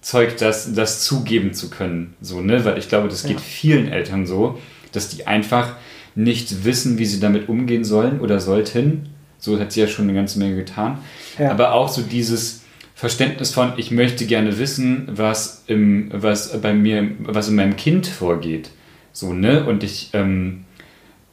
[0.00, 2.14] zeugt das, das zugeben zu können.
[2.20, 2.64] So, ne?
[2.64, 3.38] Weil ich glaube, das geht ja.
[3.38, 4.58] vielen Eltern so,
[4.90, 5.76] dass die einfach
[6.16, 10.14] nicht wissen, wie sie damit umgehen sollen oder sollten so hat sie ja schon eine
[10.14, 10.98] ganze Menge getan.
[11.36, 11.50] Ja.
[11.50, 12.61] Aber auch so dieses
[12.94, 18.06] Verständnis von, ich möchte gerne wissen, was, im, was bei mir, was in meinem Kind
[18.06, 18.70] vorgeht.
[19.12, 19.64] So, ne?
[19.64, 20.64] Und ich ähm,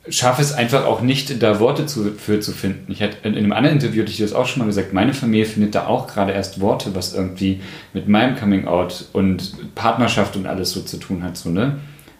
[0.07, 2.91] schaffe es einfach auch nicht, da Worte zu, für zu finden.
[2.91, 5.45] Ich hatte, in einem anderen Interview hatte ich das auch schon mal gesagt, meine Familie
[5.45, 7.61] findet da auch gerade erst Worte, was irgendwie
[7.93, 11.37] mit meinem Coming Out und Partnerschaft und alles so zu tun hat.
[11.37, 11.79] So, ne?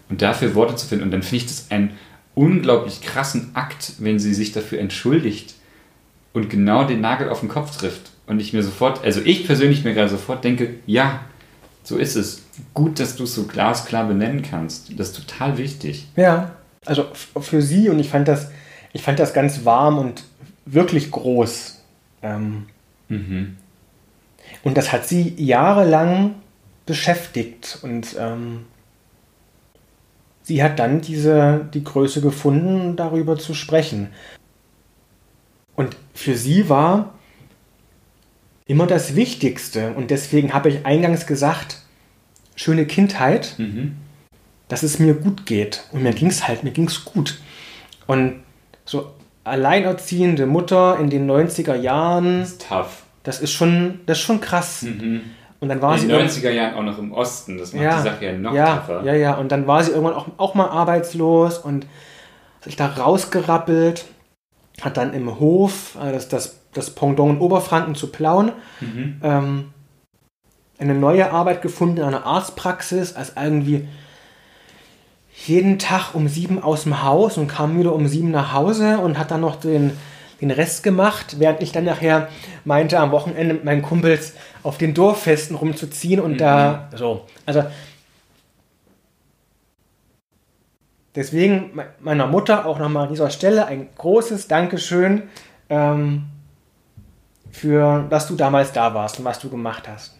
[0.09, 1.05] Und dafür Worte zu finden.
[1.05, 1.91] Und dann finde ich das einen
[2.35, 5.55] unglaublich krassen Akt, wenn sie sich dafür entschuldigt
[6.33, 8.08] und genau den Nagel auf den Kopf trifft.
[8.29, 11.21] Und ich mir sofort, also ich persönlich mir gerade sofort denke, ja,
[11.81, 12.43] so ist es.
[12.75, 14.99] Gut, dass du es so glasklar benennen kannst.
[14.99, 16.05] Das ist total wichtig.
[16.15, 16.51] Ja,
[16.85, 17.07] also
[17.41, 18.51] für sie und ich fand das,
[18.93, 20.25] ich fand das ganz warm und
[20.67, 21.83] wirklich groß.
[22.21, 22.67] Ähm,
[23.07, 23.57] mhm.
[24.63, 26.35] Und das hat sie jahrelang
[26.85, 28.65] beschäftigt und ähm,
[30.43, 34.09] sie hat dann diese, die Größe gefunden, darüber zu sprechen.
[35.75, 37.15] Und für sie war
[38.69, 39.93] immer das Wichtigste.
[39.93, 41.79] Und deswegen habe ich eingangs gesagt,
[42.55, 43.97] schöne Kindheit, mhm.
[44.67, 45.83] dass es mir gut geht.
[45.91, 47.41] Und mir ging es halt, mir ging es gut.
[48.05, 48.35] Und
[48.85, 49.11] so
[49.43, 52.41] alleinerziehende Mutter in den 90er Jahren.
[52.41, 53.03] Das ist tough.
[53.23, 54.83] Das ist schon, das ist schon krass.
[54.83, 55.21] Mhm.
[55.59, 56.05] Und dann war in sie.
[56.05, 57.57] In den 90er Jahren auch noch im Osten.
[57.57, 59.03] Das macht ja, die Sache ja noch ja, tougher.
[59.03, 59.33] Ja, ja.
[59.33, 61.87] Und dann war sie irgendwann auch, auch mal arbeitslos und
[62.61, 64.05] sich da rausgerappelt
[64.81, 69.21] hat dann im Hof, äh, das, das, das Pendant in Oberfranken zu Plauen, mhm.
[69.23, 69.73] ähm,
[70.77, 73.87] eine neue Arbeit gefunden in einer Arztpraxis, als irgendwie
[75.45, 79.17] jeden Tag um sieben aus dem Haus und kam wieder um sieben nach Hause und
[79.17, 79.91] hat dann noch den,
[80.41, 82.29] den Rest gemacht, während ich dann nachher
[82.65, 86.37] meinte, am Wochenende mit meinen Kumpels auf den Dorffesten rumzuziehen und mhm.
[86.37, 87.25] da so.
[87.45, 87.63] Also
[91.15, 95.23] Deswegen meiner Mutter auch nochmal an dieser Stelle ein großes Dankeschön,
[95.69, 96.27] ähm,
[97.59, 100.15] für dass du damals da warst und was du gemacht hast.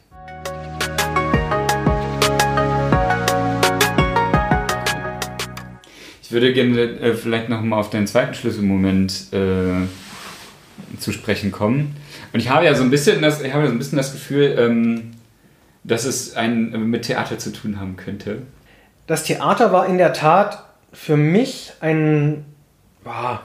[6.22, 9.88] Ich würde gerne äh, vielleicht nochmal auf deinen zweiten Schlüsselmoment äh,
[11.00, 11.96] zu sprechen kommen.
[12.34, 14.56] Und ich habe ja so ein bisschen das, ich habe so ein bisschen das Gefühl,
[14.60, 15.12] ähm,
[15.84, 18.44] dass es ein, mit Theater zu tun haben könnte.
[19.08, 22.46] Das Theater war in der Tat für mich ein,
[23.04, 23.42] boah,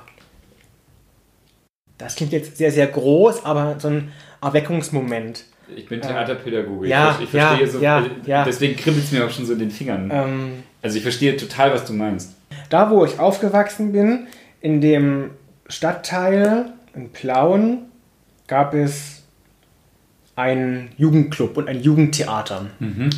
[2.05, 4.13] das klingt jetzt sehr, sehr groß, aber so ein
[4.43, 5.45] Erweckungsmoment.
[5.75, 6.87] Ich bin Theaterpädagoge.
[6.87, 8.45] ja, ich, verstehe ja, so, ja, äh, ja.
[8.45, 10.11] deswegen kribbelt es mir auch schon so in den Fingern.
[10.13, 12.35] Ähm, Also ich verstehe total, was du meinst.
[12.69, 14.27] da, wo ich aufgewachsen bin,
[14.61, 15.31] in dem
[15.69, 17.87] Stadtteil in Plauen,
[18.47, 19.23] gab es
[20.37, 22.67] einen Jugendclub und ein Jugendtheater,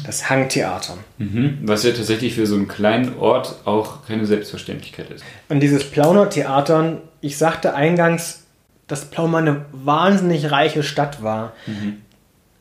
[0.05, 0.99] das Hangtheater.
[1.19, 1.59] Mhm.
[1.63, 5.25] Was ja tatsächlich für so einen kleinen Ort auch keine Selbstverständlichkeit ist.
[5.49, 8.46] Und dieses Plauner Theater, ich sagte eingangs,
[8.87, 11.53] dass Plauen mal eine wahnsinnig reiche Stadt war.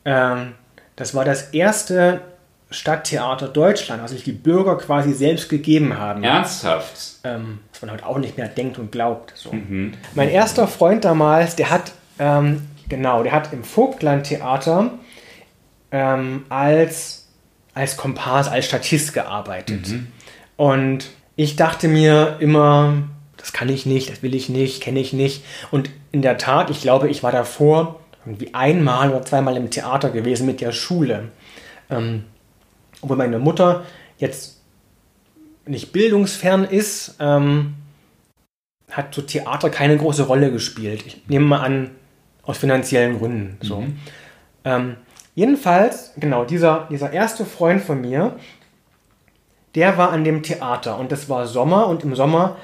[0.05, 0.53] Ähm,
[0.95, 2.21] das war das erste
[2.71, 6.23] Stadttheater Deutschland, was sich die Bürger quasi selbst gegeben haben.
[6.23, 7.19] Ernsthaft?
[7.23, 9.33] ähm, was man heute auch nicht mehr denkt und glaubt.
[9.35, 9.51] So.
[10.15, 14.91] Mein erster Freund damals, der hat, ähm, genau, der hat im Vogtland-Theater
[15.91, 17.27] ähm, als,
[17.73, 19.87] als Komparse, als Statist gearbeitet.
[20.57, 22.93] Und ich dachte mir immer,
[23.45, 25.45] das kann ich nicht, das will ich nicht, kenne ich nicht.
[25.69, 30.09] Und in der Tat, ich glaube, ich war davor irgendwie einmal oder zweimal im Theater
[30.09, 31.29] gewesen mit der Schule.
[31.91, 32.23] Ähm,
[33.01, 33.83] obwohl meine Mutter
[34.17, 34.63] jetzt
[35.67, 37.75] nicht bildungsfern ist, ähm,
[38.89, 41.05] hat so Theater keine große Rolle gespielt.
[41.05, 41.91] Ich nehme mal an,
[42.41, 43.59] aus finanziellen Gründen.
[43.61, 43.83] So.
[44.63, 44.97] Ähm,
[45.35, 48.39] jedenfalls, genau, dieser, dieser erste Freund von mir,
[49.75, 52.57] der war an dem Theater und das war Sommer und im Sommer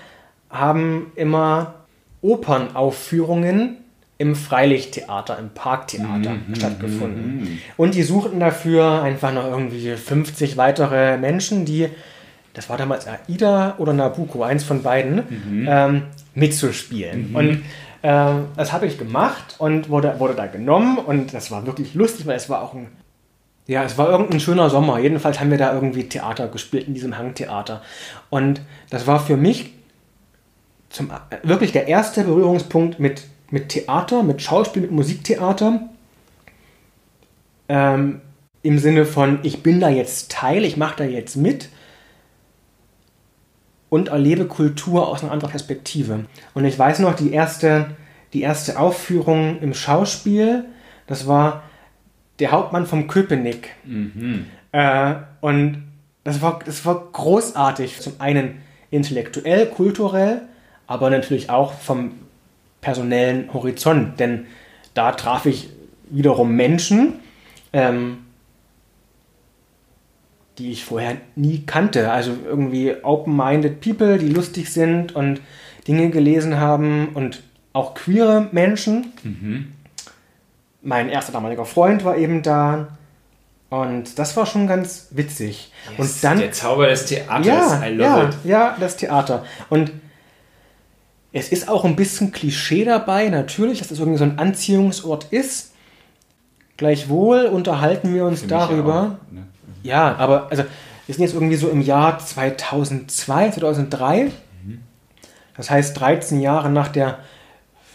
[0.52, 1.76] haben immer
[2.22, 3.78] Opernaufführungen
[4.18, 7.60] im Freilichttheater, im Parktheater stattgefunden.
[7.76, 11.90] Und die suchten dafür einfach noch irgendwie 50 weitere Menschen, die,
[12.54, 15.24] das war damals AIDA oder Nabucco, eins von beiden,
[15.68, 16.04] ähm,
[16.36, 17.32] mitzuspielen.
[17.36, 17.64] Und
[18.04, 22.28] ähm, das habe ich gemacht und wurde, wurde da genommen und das war wirklich lustig,
[22.28, 22.88] weil es war auch ein
[23.68, 25.00] ja, es war irgendein schöner Sommer.
[25.00, 27.82] Jedenfalls haben wir da irgendwie Theater gespielt in diesem Hangtheater.
[28.30, 29.72] Und das war für mich
[30.92, 31.10] zum,
[31.44, 35.90] wirklich der erste Berührungspunkt mit, mit Theater, mit Schauspiel, mit Musiktheater.
[37.70, 38.22] Ähm,
[38.62, 41.70] Im Sinne von, ich bin da jetzt Teil, ich mache da jetzt mit
[43.90, 46.26] und erlebe Kultur aus einer anderen Perspektive.
[46.54, 47.92] Und ich weiß noch, die erste,
[48.34, 50.66] die erste Aufführung im Schauspiel,
[51.08, 51.64] das war
[52.40, 53.70] der Hauptmann vom Köpenick.
[54.72, 55.84] Äh, und
[56.24, 58.00] das war, das war großartig.
[58.00, 60.44] Zum einen intellektuell, kulturell,
[60.88, 62.14] aber natürlich auch vom
[62.82, 64.20] personellen Horizont.
[64.20, 64.48] Denn
[64.94, 65.70] da traf ich
[66.10, 67.14] wiederum Menschen,
[67.74, 68.26] ähm,
[70.58, 72.12] die ich vorher nie kannte.
[72.12, 75.42] Also irgendwie open-minded People, die lustig sind und
[75.88, 77.42] Dinge gelesen haben und
[77.74, 79.14] auch queere Menschen.
[80.82, 82.98] Mein erster damaliger Freund war eben da.
[83.70, 85.72] Und das war schon ganz witzig.
[85.98, 88.36] und dann Der Zauber des Theaters, ja, I love ja, it.
[88.44, 89.46] ja, das Theater.
[89.70, 89.94] Und
[91.34, 95.74] es ist auch ein bisschen Klischee dabei, natürlich, dass es irgendwie so ein Anziehungsort ist.
[96.78, 99.18] Gleichwohl unterhalten wir uns darüber.
[99.30, 99.48] auch, ne?
[99.84, 100.64] Ja, aber also
[101.06, 104.32] wir sind jetzt irgendwie so im Jahr 2002, 2003.
[105.56, 107.20] Das heißt 13 Jahre nach der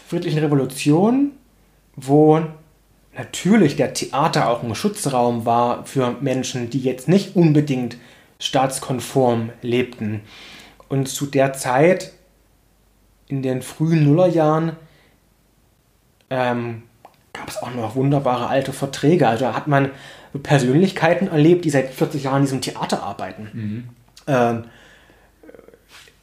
[0.07, 1.31] friedlichen Revolution,
[1.95, 2.41] wo
[3.17, 7.97] natürlich der Theater auch ein Schutzraum war für Menschen, die jetzt nicht unbedingt
[8.39, 10.21] staatskonform lebten.
[10.87, 12.13] Und zu der Zeit,
[13.27, 14.73] in den frühen Nullerjahren,
[16.29, 16.83] ähm,
[17.33, 19.27] gab es auch noch wunderbare alte Verträge.
[19.27, 19.91] Also da hat man
[20.43, 23.89] Persönlichkeiten erlebt, die seit 40 Jahren in diesem Theater arbeiten.
[24.27, 24.63] Ähm,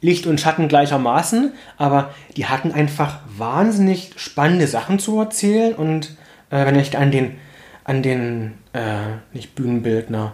[0.01, 6.15] Licht und Schatten gleichermaßen, aber die hatten einfach wahnsinnig spannende Sachen zu erzählen und
[6.51, 7.37] äh, wenn ich an den,
[7.85, 10.33] an den, äh, nicht Bühnenbildner,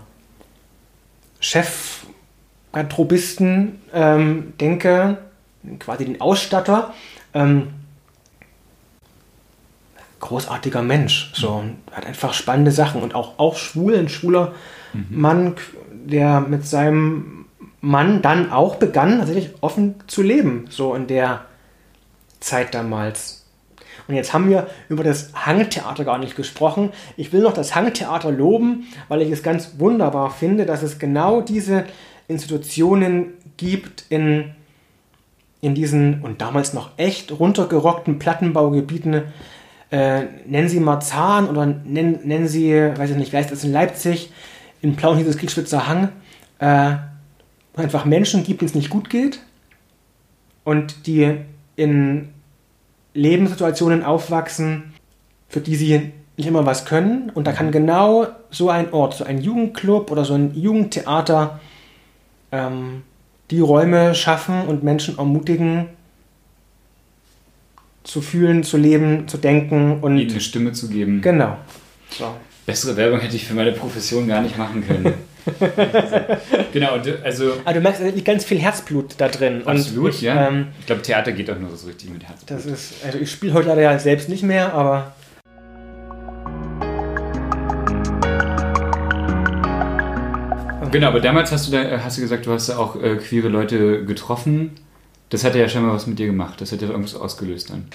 [1.39, 5.19] Chefgarderobisten ähm, denke,
[5.79, 6.93] quasi den Ausstatter,
[7.33, 7.69] ähm,
[10.19, 13.01] großartiger Mensch, so, hat einfach spannende Sachen.
[13.01, 14.53] Und auch, auch schwul, ein schwuler
[15.09, 15.55] Mann,
[15.91, 17.45] der mit seinem
[17.81, 21.45] Mann dann auch begann, tatsächlich offen zu leben, so in der
[22.39, 23.45] Zeit damals.
[24.07, 26.91] Und jetzt haben wir über das Hangtheater gar nicht gesprochen.
[27.17, 31.41] Ich will noch das Hangtheater loben, weil ich es ganz wunderbar finde, dass es genau
[31.41, 31.85] diese
[32.27, 34.53] Institutionen gibt in,
[35.61, 39.23] in diesen und damals noch echt runtergerockten Plattenbaugebieten.
[39.91, 43.71] Äh, nennen Sie Marzahn oder nennen, nennen Sie, weiß ich nicht, wer ist das in
[43.71, 44.31] Leipzig,
[44.81, 46.09] in Plauen hieß es Kriegschwitzer Hang,
[46.59, 46.95] äh,
[47.75, 49.39] einfach Menschen gibt, denen es nicht gut geht
[50.63, 51.37] und die
[51.75, 52.29] in
[53.13, 54.93] Lebenssituationen aufwachsen,
[55.49, 57.29] für die sie nicht immer was können.
[57.33, 61.59] Und da kann genau so ein Ort, so ein Jugendclub oder so ein Jugendtheater
[62.51, 63.03] ähm,
[63.51, 65.87] die Räume schaffen und Menschen ermutigen,
[68.03, 71.21] zu fühlen, zu leben, zu denken und Ihnen eine Stimme zu geben.
[71.21, 71.57] genau.
[72.09, 72.33] So.
[72.65, 75.13] Bessere Werbung hätte ich für meine Profession gar nicht machen können.
[76.73, 77.53] genau, also.
[77.65, 79.63] Aber du merkst, da ganz viel Herzblut da drin.
[79.65, 80.47] Absolut, ich, ja.
[80.47, 82.51] Ähm, ich glaube, Theater geht auch nur so richtig mit Herzblut.
[82.51, 85.15] Das ist, also ich spiele heute leider ja selbst nicht mehr, aber.
[90.91, 94.05] Genau, aber damals hast du da, hast du gesagt, du hast auch äh, queere Leute
[94.05, 94.71] getroffen.
[95.29, 96.59] Das hat ja scheinbar was mit dir gemacht.
[96.59, 97.85] Das hat ja irgendwas ausgelöst dann.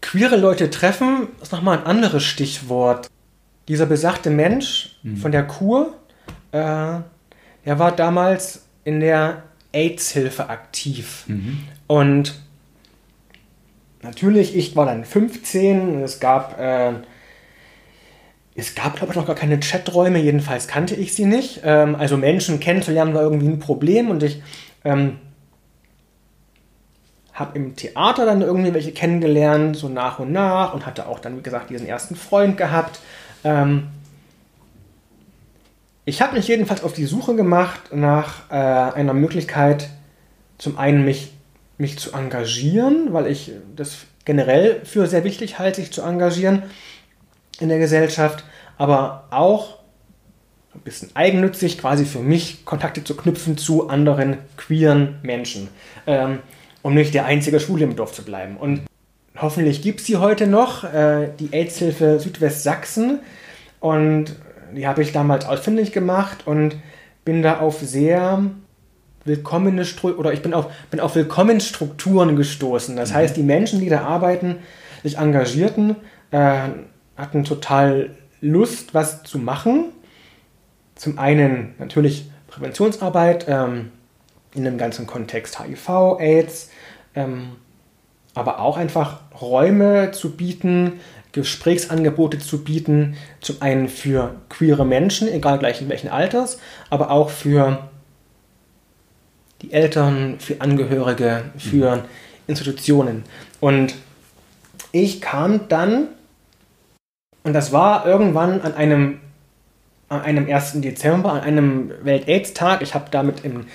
[0.00, 3.08] Queere Leute treffen ist nochmal ein anderes Stichwort.
[3.68, 5.16] Dieser besagte Mensch mhm.
[5.16, 5.94] von der Kur,
[6.52, 6.58] äh,
[7.64, 11.24] der war damals in der AIDS-Hilfe aktiv.
[11.26, 11.60] Mhm.
[11.86, 12.34] Und
[14.02, 16.92] natürlich, ich war dann 15, es gab, äh,
[18.56, 21.62] es gab, glaube ich, noch gar keine Chaträume, jedenfalls kannte ich sie nicht.
[21.64, 24.42] Ähm, also Menschen kennenzulernen war irgendwie ein Problem und ich
[24.84, 25.18] ähm,
[27.32, 31.36] habe im Theater dann irgendwie welche kennengelernt, so nach und nach und hatte auch dann,
[31.36, 33.00] wie gesagt, diesen ersten Freund gehabt.
[33.42, 33.88] Ähm,
[36.04, 39.88] ich habe mich jedenfalls auf die Suche gemacht nach äh, einer Möglichkeit,
[40.58, 41.32] zum einen mich,
[41.76, 46.62] mich zu engagieren, weil ich das generell für sehr wichtig halte, sich zu engagieren
[47.60, 48.44] in der Gesellschaft,
[48.78, 49.78] aber auch
[50.74, 55.68] ein bisschen eigennützig, quasi für mich Kontakte zu knüpfen zu anderen queeren Menschen,
[56.06, 56.40] ähm,
[56.82, 58.56] um nicht der einzige Schwule im Dorf zu bleiben.
[58.56, 58.82] Und
[59.36, 63.20] hoffentlich gibt es sie heute noch, äh, die AIDS-Hilfe Südwestsachsen.
[63.80, 64.36] Und
[64.74, 66.76] die habe ich damals ausfindig gemacht und
[67.24, 68.44] bin da auf sehr
[69.24, 72.96] willkommene Stru oder ich bin auf, bin auf Willkommensstrukturen gestoßen.
[72.96, 73.14] Das mhm.
[73.14, 74.56] heißt, die Menschen, die da arbeiten,
[75.02, 75.96] sich engagierten,
[76.30, 76.68] äh,
[77.16, 78.10] hatten total
[78.40, 79.86] Lust, was zu machen.
[80.94, 83.90] Zum einen natürlich Präventionsarbeit ähm,
[84.54, 86.70] in dem ganzen Kontext HIV, AIDS,
[87.14, 87.56] ähm,
[88.34, 91.00] aber auch einfach Räume zu bieten,
[91.32, 96.58] Gesprächsangebote zu bieten, zum einen für queere Menschen, egal gleich in welchen Alters,
[96.90, 97.88] aber auch für
[99.62, 102.02] die Eltern, für Angehörige, für mhm.
[102.46, 103.24] Institutionen.
[103.60, 103.94] Und
[104.92, 106.08] ich kam dann,
[107.44, 109.20] und das war irgendwann an einem,
[110.08, 110.80] an einem 1.
[110.80, 113.66] Dezember, an einem Welt-Aids-Tag, ich habe damit im,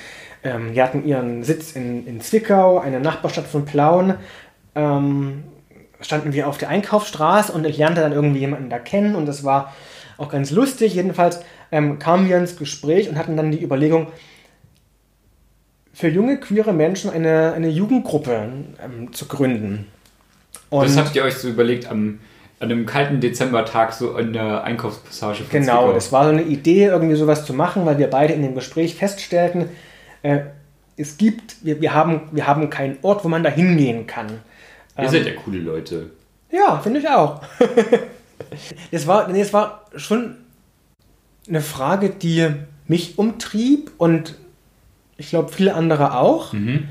[0.44, 4.16] ähm, die hatten ihren Sitz in, in Zwickau, eine Nachbarstadt von Plauen,
[4.76, 5.44] ähm,
[6.02, 9.44] standen wir auf der Einkaufsstraße und ich lernte dann irgendwie jemanden da kennen und das
[9.44, 9.74] war
[10.18, 10.96] auch ganz lustig.
[10.96, 11.42] Jedenfalls
[11.72, 14.08] ähm, kamen wir ins Gespräch und hatten dann die Überlegung,
[15.94, 18.50] für junge queere Menschen eine, eine Jugendgruppe
[18.82, 19.86] ähm, zu gründen.
[20.70, 22.20] Und das habt ihr euch so überlegt am,
[22.60, 25.94] an einem kalten Dezembertag so in der Einkaufspassage von Genau, Zwickau.
[25.94, 28.96] das war so eine Idee, irgendwie sowas zu machen, weil wir beide in dem Gespräch
[28.96, 29.70] feststellten,
[30.24, 30.40] äh,
[30.98, 34.28] es gibt, wir, wir, haben, wir haben keinen Ort, wo man da hingehen kann.
[34.98, 36.10] Ihr ähm, seid ja coole Leute.
[36.52, 37.42] Ja, finde ich auch.
[38.92, 40.36] das, war, nee, das war schon
[41.48, 42.48] eine Frage, die
[42.88, 44.36] mich umtrieb und
[45.16, 46.52] ich glaube viele andere auch.
[46.52, 46.90] Mhm.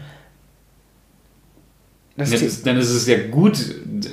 [2.19, 3.59] Das ist, dann ist es ja gut,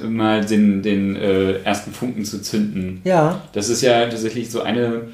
[0.08, 3.02] mal den, den äh, ersten Funken zu zünden.
[3.04, 3.42] Ja.
[3.54, 5.08] Das ist ja tatsächlich so eine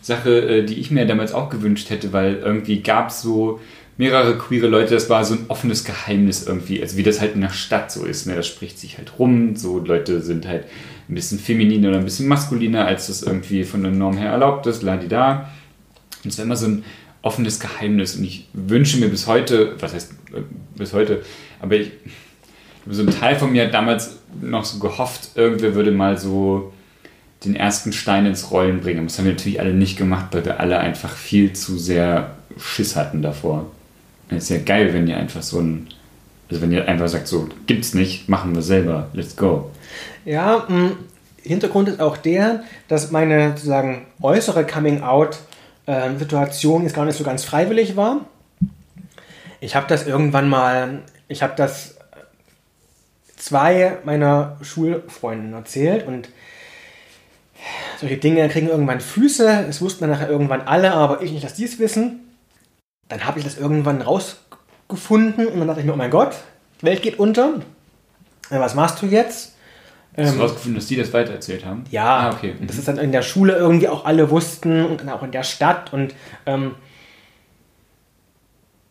[0.00, 3.60] Sache, äh, die ich mir damals auch gewünscht hätte, weil irgendwie gab es so
[3.96, 7.42] mehrere queere Leute, das war so ein offenes Geheimnis irgendwie, also wie das halt in
[7.42, 8.34] der Stadt so ist, ne?
[8.34, 10.64] das spricht sich halt rum, so Leute sind halt
[11.08, 14.66] ein bisschen femininer oder ein bisschen maskuliner, als das irgendwie von der Norm her erlaubt
[14.66, 15.50] ist, la da.
[16.24, 16.84] Und es war immer so ein
[17.22, 20.40] offenes Geheimnis und ich wünsche mir bis heute, was heißt äh,
[20.76, 21.22] bis heute,
[21.60, 21.92] aber ich,
[22.88, 26.72] so ein Teil von mir hat damals noch so gehofft, irgendwer würde mal so
[27.44, 29.06] den ersten Stein ins Rollen bringen.
[29.06, 32.96] Das haben wir natürlich alle nicht gemacht, weil wir alle einfach viel zu sehr Schiss
[32.96, 33.66] hatten davor.
[34.28, 35.88] Es ist ja geil, wenn ihr einfach so ein,
[36.48, 39.70] also wenn ihr einfach sagt, so gibt's nicht, machen wir selber, let's go.
[40.24, 40.92] Ja, mm,
[41.42, 47.96] Hintergrund ist auch der, dass meine sozusagen äußere Coming-out-Situation jetzt gar nicht so ganz freiwillig
[47.96, 48.20] war.
[49.60, 51.96] Ich habe das irgendwann mal, ich habe das
[53.52, 56.28] zwei meiner Schulfreunden erzählt und
[58.00, 59.66] solche Dinge kriegen irgendwann Füße.
[59.68, 62.20] Es wussten dann nachher irgendwann alle, aber ich nicht, dass die es wissen
[63.12, 66.34] dann habe ich das irgendwann rausgefunden und dann dachte ich mir, oh mein Gott,
[66.80, 67.60] die Welt geht unter.
[68.48, 69.54] Was machst du jetzt?
[70.16, 71.84] Hast du ähm, rausgefunden, dass die das weitererzählt haben?
[71.90, 72.54] Ja, ah, okay.
[72.58, 72.66] Mhm.
[72.66, 75.42] das ist dann in der Schule irgendwie auch alle wussten und dann auch in der
[75.42, 76.14] Stadt und
[76.46, 76.74] ähm,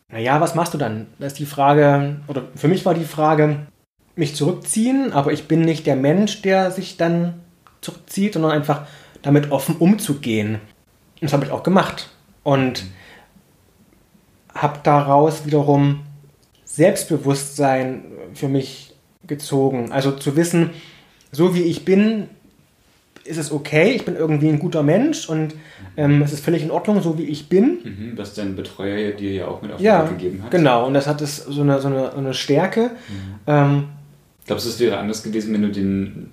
[0.08, 1.06] naja, was machst du dann?
[1.18, 3.66] Das ist die Frage, oder für mich war die Frage,
[4.16, 7.40] mich zurückziehen, aber ich bin nicht der Mensch, der sich dann
[7.80, 8.86] zurückzieht, sondern einfach
[9.22, 10.54] damit offen umzugehen.
[10.54, 12.10] Und das habe ich auch gemacht.
[12.42, 12.92] Und mhm
[14.54, 16.00] habe daraus wiederum
[16.64, 18.04] Selbstbewusstsein
[18.34, 18.94] für mich
[19.26, 19.92] gezogen.
[19.92, 20.70] Also zu wissen,
[21.30, 22.28] so wie ich bin,
[23.24, 25.54] ist es okay, ich bin irgendwie ein guter Mensch und
[25.96, 27.78] ähm, es ist völlig in Ordnung, so wie ich bin.
[27.84, 30.50] Mhm, was dein Betreuer dir ja auch mit auf den ja, Weg gegeben hat.
[30.50, 32.90] Genau, und das hat es so eine, so eine, so eine Stärke.
[32.90, 33.34] Mhm.
[33.46, 33.84] Ähm,
[34.46, 36.30] Glaubst du, es wäre anders gewesen, wenn du den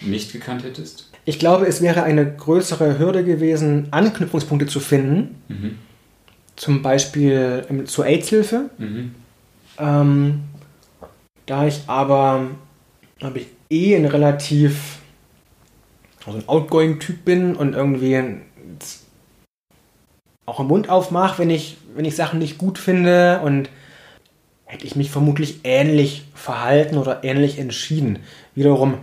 [0.00, 1.10] nicht gekannt hättest?
[1.24, 5.36] Ich glaube, es wäre eine größere Hürde gewesen, Anknüpfungspunkte zu finden.
[5.48, 5.78] Mhm.
[6.56, 8.70] Zum Beispiel ähm, zur AIDS-Hilfe.
[8.78, 9.14] Mhm.
[9.78, 10.40] Ähm,
[11.46, 12.50] da ich aber,
[13.22, 14.98] habe ich eh ein relativ
[16.26, 18.22] also ein outgoing Typ bin und irgendwie
[20.46, 23.68] auch im Mund aufmache, wenn ich, wenn ich Sachen nicht gut finde und
[24.74, 28.18] hätte ich mich vermutlich ähnlich verhalten oder ähnlich entschieden.
[28.56, 28.98] Wiederum,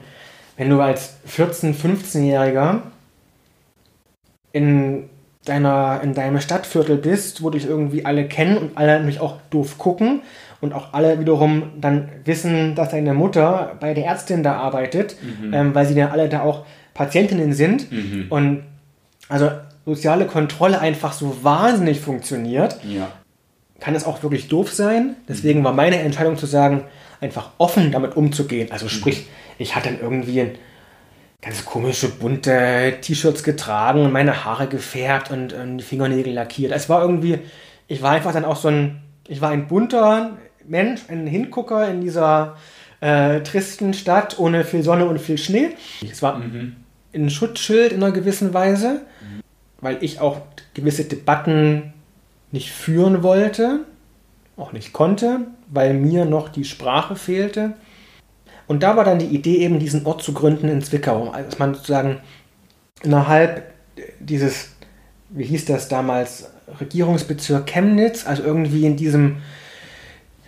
[0.57, 2.81] wenn du als 14-, 15-Jähriger
[4.51, 5.09] in
[5.45, 9.77] deiner, in deinem Stadtviertel bist, wo dich irgendwie alle kennen und alle mich auch doof
[9.77, 10.21] gucken
[10.59, 15.53] und auch alle wiederum dann wissen, dass deine Mutter bei der Ärztin da arbeitet, mhm.
[15.53, 18.25] ähm, weil sie dann alle da auch Patientinnen sind mhm.
[18.29, 18.63] und
[19.29, 19.49] also
[19.85, 23.07] soziale Kontrolle einfach so wahnsinnig funktioniert, ja.
[23.81, 25.17] Kann es auch wirklich doof sein.
[25.27, 26.85] Deswegen war meine Entscheidung zu sagen,
[27.19, 28.71] einfach offen damit umzugehen.
[28.71, 29.27] Also sprich,
[29.57, 30.51] ich hatte dann irgendwie
[31.41, 36.71] ganz komische bunte T-Shirts getragen und meine Haare gefärbt und, und die Fingernägel lackiert.
[36.71, 37.39] Es war irgendwie,
[37.87, 42.01] ich war einfach dann auch so ein, ich war ein bunter Mensch, ein Hingucker in
[42.01, 42.57] dieser
[42.99, 45.69] äh, tristen Stadt ohne viel Sonne und viel Schnee.
[46.09, 46.75] Es war mhm.
[47.15, 49.41] ein Schutzschild in einer gewissen Weise, mhm.
[49.81, 50.41] weil ich auch
[50.75, 51.93] gewisse Debatten
[52.51, 53.85] nicht führen wollte,
[54.57, 57.73] auch nicht konnte, weil mir noch die Sprache fehlte.
[58.67, 61.73] Und da war dann die Idee, eben diesen Ort zu gründen in Zwickau, dass man
[61.73, 62.21] sozusagen
[63.01, 63.73] innerhalb
[64.19, 64.69] dieses,
[65.29, 66.49] wie hieß das damals,
[66.79, 69.37] Regierungsbezirk Chemnitz, also irgendwie in diesem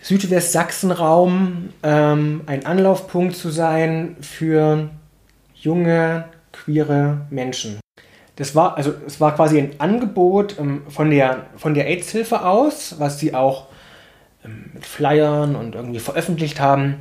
[0.00, 4.90] Südwestsachsenraum ähm, ein Anlaufpunkt zu sein für
[5.54, 7.83] junge, queere Menschen.
[8.36, 12.96] Das war, also es war quasi ein Angebot ähm, von der, von der AIDS-Hilfe aus,
[12.98, 13.66] was sie auch
[14.44, 16.96] ähm, mit Flyern und irgendwie veröffentlicht haben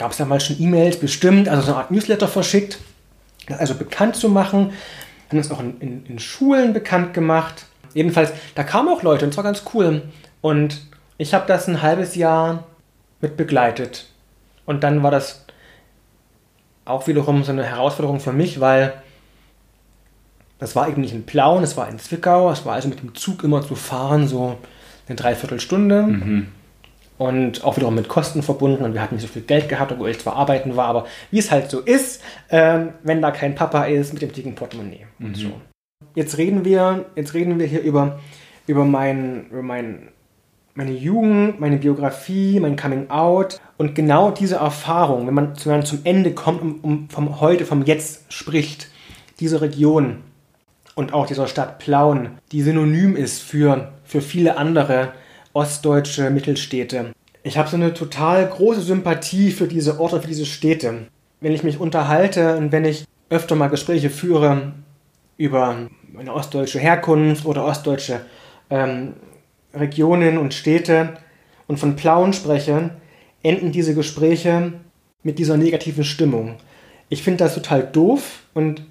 [0.00, 2.78] gab es damals schon E-Mails bestimmt, also so eine Art Newsletter verschickt,
[3.46, 4.72] das also bekannt zu machen.
[5.28, 7.66] Haben das auch in, in, in Schulen bekannt gemacht.
[7.92, 10.00] Jedenfalls, da kamen auch Leute und es war ganz cool.
[10.40, 10.80] Und
[11.18, 12.64] ich habe das ein halbes Jahr
[13.20, 14.06] mit begleitet.
[14.64, 15.44] Und dann war das
[16.86, 18.94] auch wiederum so eine Herausforderung für mich, weil
[20.60, 23.14] das war eben nicht in Plauen, es war in Zwickau, es war also mit dem
[23.14, 24.58] Zug immer zu fahren, so
[25.08, 26.02] eine Dreiviertelstunde.
[26.02, 26.46] Mhm
[27.20, 30.08] und auch wiederum mit Kosten verbunden und wir hatten nicht so viel Geld gehabt, obwohl
[30.08, 33.84] ich zwar arbeiten war, aber wie es halt so ist, ähm, wenn da kein Papa
[33.84, 35.26] ist mit dem dicken Portemonnaie mhm.
[35.26, 35.52] und so.
[36.14, 38.18] Jetzt reden wir, jetzt reden wir hier über,
[38.66, 40.08] über, mein, über mein,
[40.72, 45.84] meine Jugend, meine Biografie, mein Coming Out und genau diese Erfahrung, wenn man, wenn man
[45.84, 48.88] zum Ende kommt und um, vom Heute, vom Jetzt spricht,
[49.40, 50.22] diese Region
[51.00, 55.14] und auch dieser Stadt Plauen, die synonym ist für, für viele andere
[55.54, 57.12] ostdeutsche Mittelstädte.
[57.42, 61.06] Ich habe so eine total große Sympathie für diese Orte, für diese Städte.
[61.40, 64.74] Wenn ich mich unterhalte und wenn ich öfter mal Gespräche führe
[65.38, 68.20] über meine ostdeutsche Herkunft oder ostdeutsche
[68.68, 69.14] ähm,
[69.72, 71.14] Regionen und Städte
[71.66, 72.90] und von Plauen spreche,
[73.42, 74.74] enden diese Gespräche
[75.22, 76.56] mit dieser negativen Stimmung.
[77.08, 78.82] Ich finde das total doof und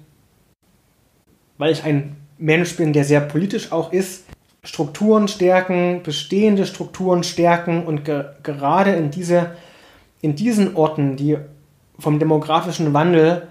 [1.60, 4.24] weil ich ein Mensch bin, der sehr politisch auch ist,
[4.64, 9.50] Strukturen stärken, bestehende Strukturen stärken und ge gerade in, diese,
[10.22, 11.36] in diesen Orten, die
[11.98, 13.48] vom demografischen Wandel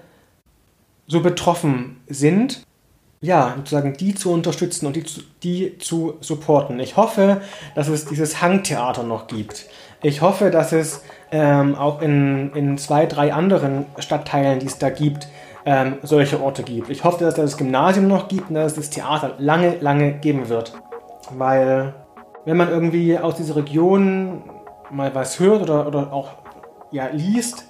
[1.06, 2.64] so betroffen sind,
[3.22, 6.80] ja, sozusagen die zu unterstützen und die zu, die zu supporten.
[6.80, 7.42] Ich hoffe,
[7.76, 9.68] dass es dieses Hangtheater noch gibt.
[10.02, 14.90] Ich hoffe, dass es ähm, auch in, in zwei, drei anderen Stadtteilen, die es da
[14.90, 15.28] gibt,
[15.66, 16.90] ähm, solche Orte gibt.
[16.90, 20.14] Ich hoffe, dass es das Gymnasium noch gibt und dass es das Theater lange, lange
[20.14, 20.74] geben wird.
[21.32, 21.94] Weil
[22.46, 24.44] wenn man irgendwie aus dieser Region
[24.90, 26.32] mal was hört oder, oder auch
[26.92, 27.66] ja, liest,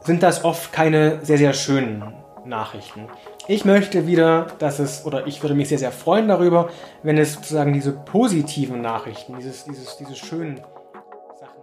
[0.00, 2.02] sind das oft keine sehr, sehr schönen
[2.44, 3.06] Nachrichten.
[3.46, 6.70] Ich möchte wieder, dass es, oder ich würde mich sehr, sehr freuen darüber,
[7.02, 10.56] wenn es sozusagen diese positiven Nachrichten, dieses, dieses, diese schönen
[11.38, 11.62] Sachen.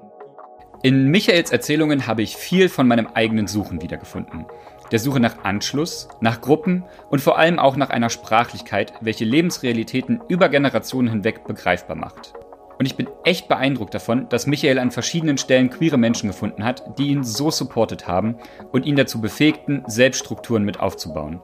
[0.82, 4.46] In Michaels Erzählungen habe ich viel von meinem eigenen Suchen wiedergefunden
[4.92, 10.22] der Suche nach Anschluss, nach Gruppen und vor allem auch nach einer Sprachlichkeit, welche Lebensrealitäten
[10.28, 12.34] über Generationen hinweg begreifbar macht.
[12.80, 16.98] Und ich bin echt beeindruckt davon, dass Michael an verschiedenen Stellen queere Menschen gefunden hat,
[16.98, 18.38] die ihn so supportet haben
[18.72, 21.42] und ihn dazu befähigten, Selbststrukturen mit aufzubauen.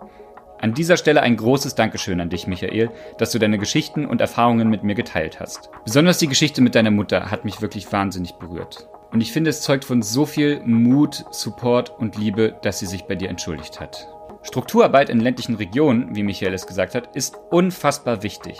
[0.61, 4.69] An dieser Stelle ein großes Dankeschön an dich, Michael, dass du deine Geschichten und Erfahrungen
[4.69, 5.69] mit mir geteilt hast.
[5.83, 8.87] Besonders die Geschichte mit deiner Mutter hat mich wirklich wahnsinnig berührt.
[9.15, 13.05] Und ich finde, es zeugt von so viel Mut, Support und Liebe, dass sie sich
[13.05, 14.09] bei dir entschuldigt hat.
[14.43, 18.59] Strukturarbeit in ländlichen Regionen, wie Michael es gesagt hat, ist unfassbar wichtig.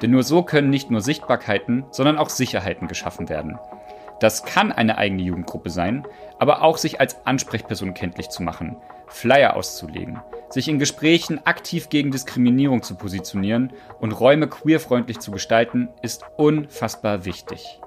[0.00, 3.58] Denn nur so können nicht nur Sichtbarkeiten, sondern auch Sicherheiten geschaffen werden.
[4.20, 6.06] Das kann eine eigene Jugendgruppe sein,
[6.38, 12.10] aber auch sich als Ansprechperson kenntlich zu machen, Flyer auszulegen, sich in Gesprächen aktiv gegen
[12.10, 17.80] Diskriminierung zu positionieren und Räume queerfreundlich zu gestalten, ist unfassbar wichtig.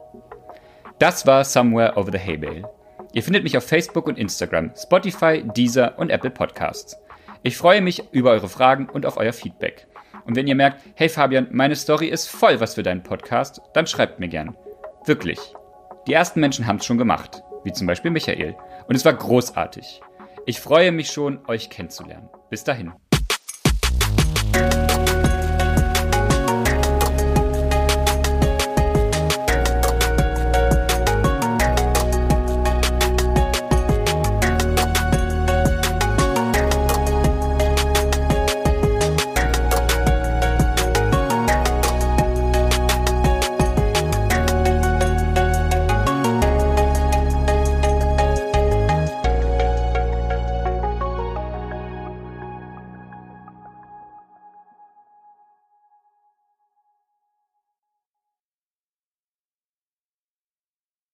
[1.04, 2.64] Das war Somewhere Over the Hay Bale.
[3.12, 6.96] Ihr findet mich auf Facebook und Instagram, Spotify, Deezer und Apple Podcasts.
[7.44, 9.86] Ich freue mich über eure Fragen und auf euer Feedback.
[10.26, 13.86] Und wenn ihr merkt, hey Fabian, meine Story ist voll was für deinen Podcast, dann
[13.86, 14.56] schreibt mir gern.
[15.06, 15.40] Wirklich.
[16.08, 18.56] Die ersten Menschen haben es schon gemacht, wie zum Beispiel Michael.
[18.88, 20.02] Und es war großartig.
[20.46, 22.30] Ich freue mich schon, euch kennenzulernen.
[22.50, 22.94] Bis dahin.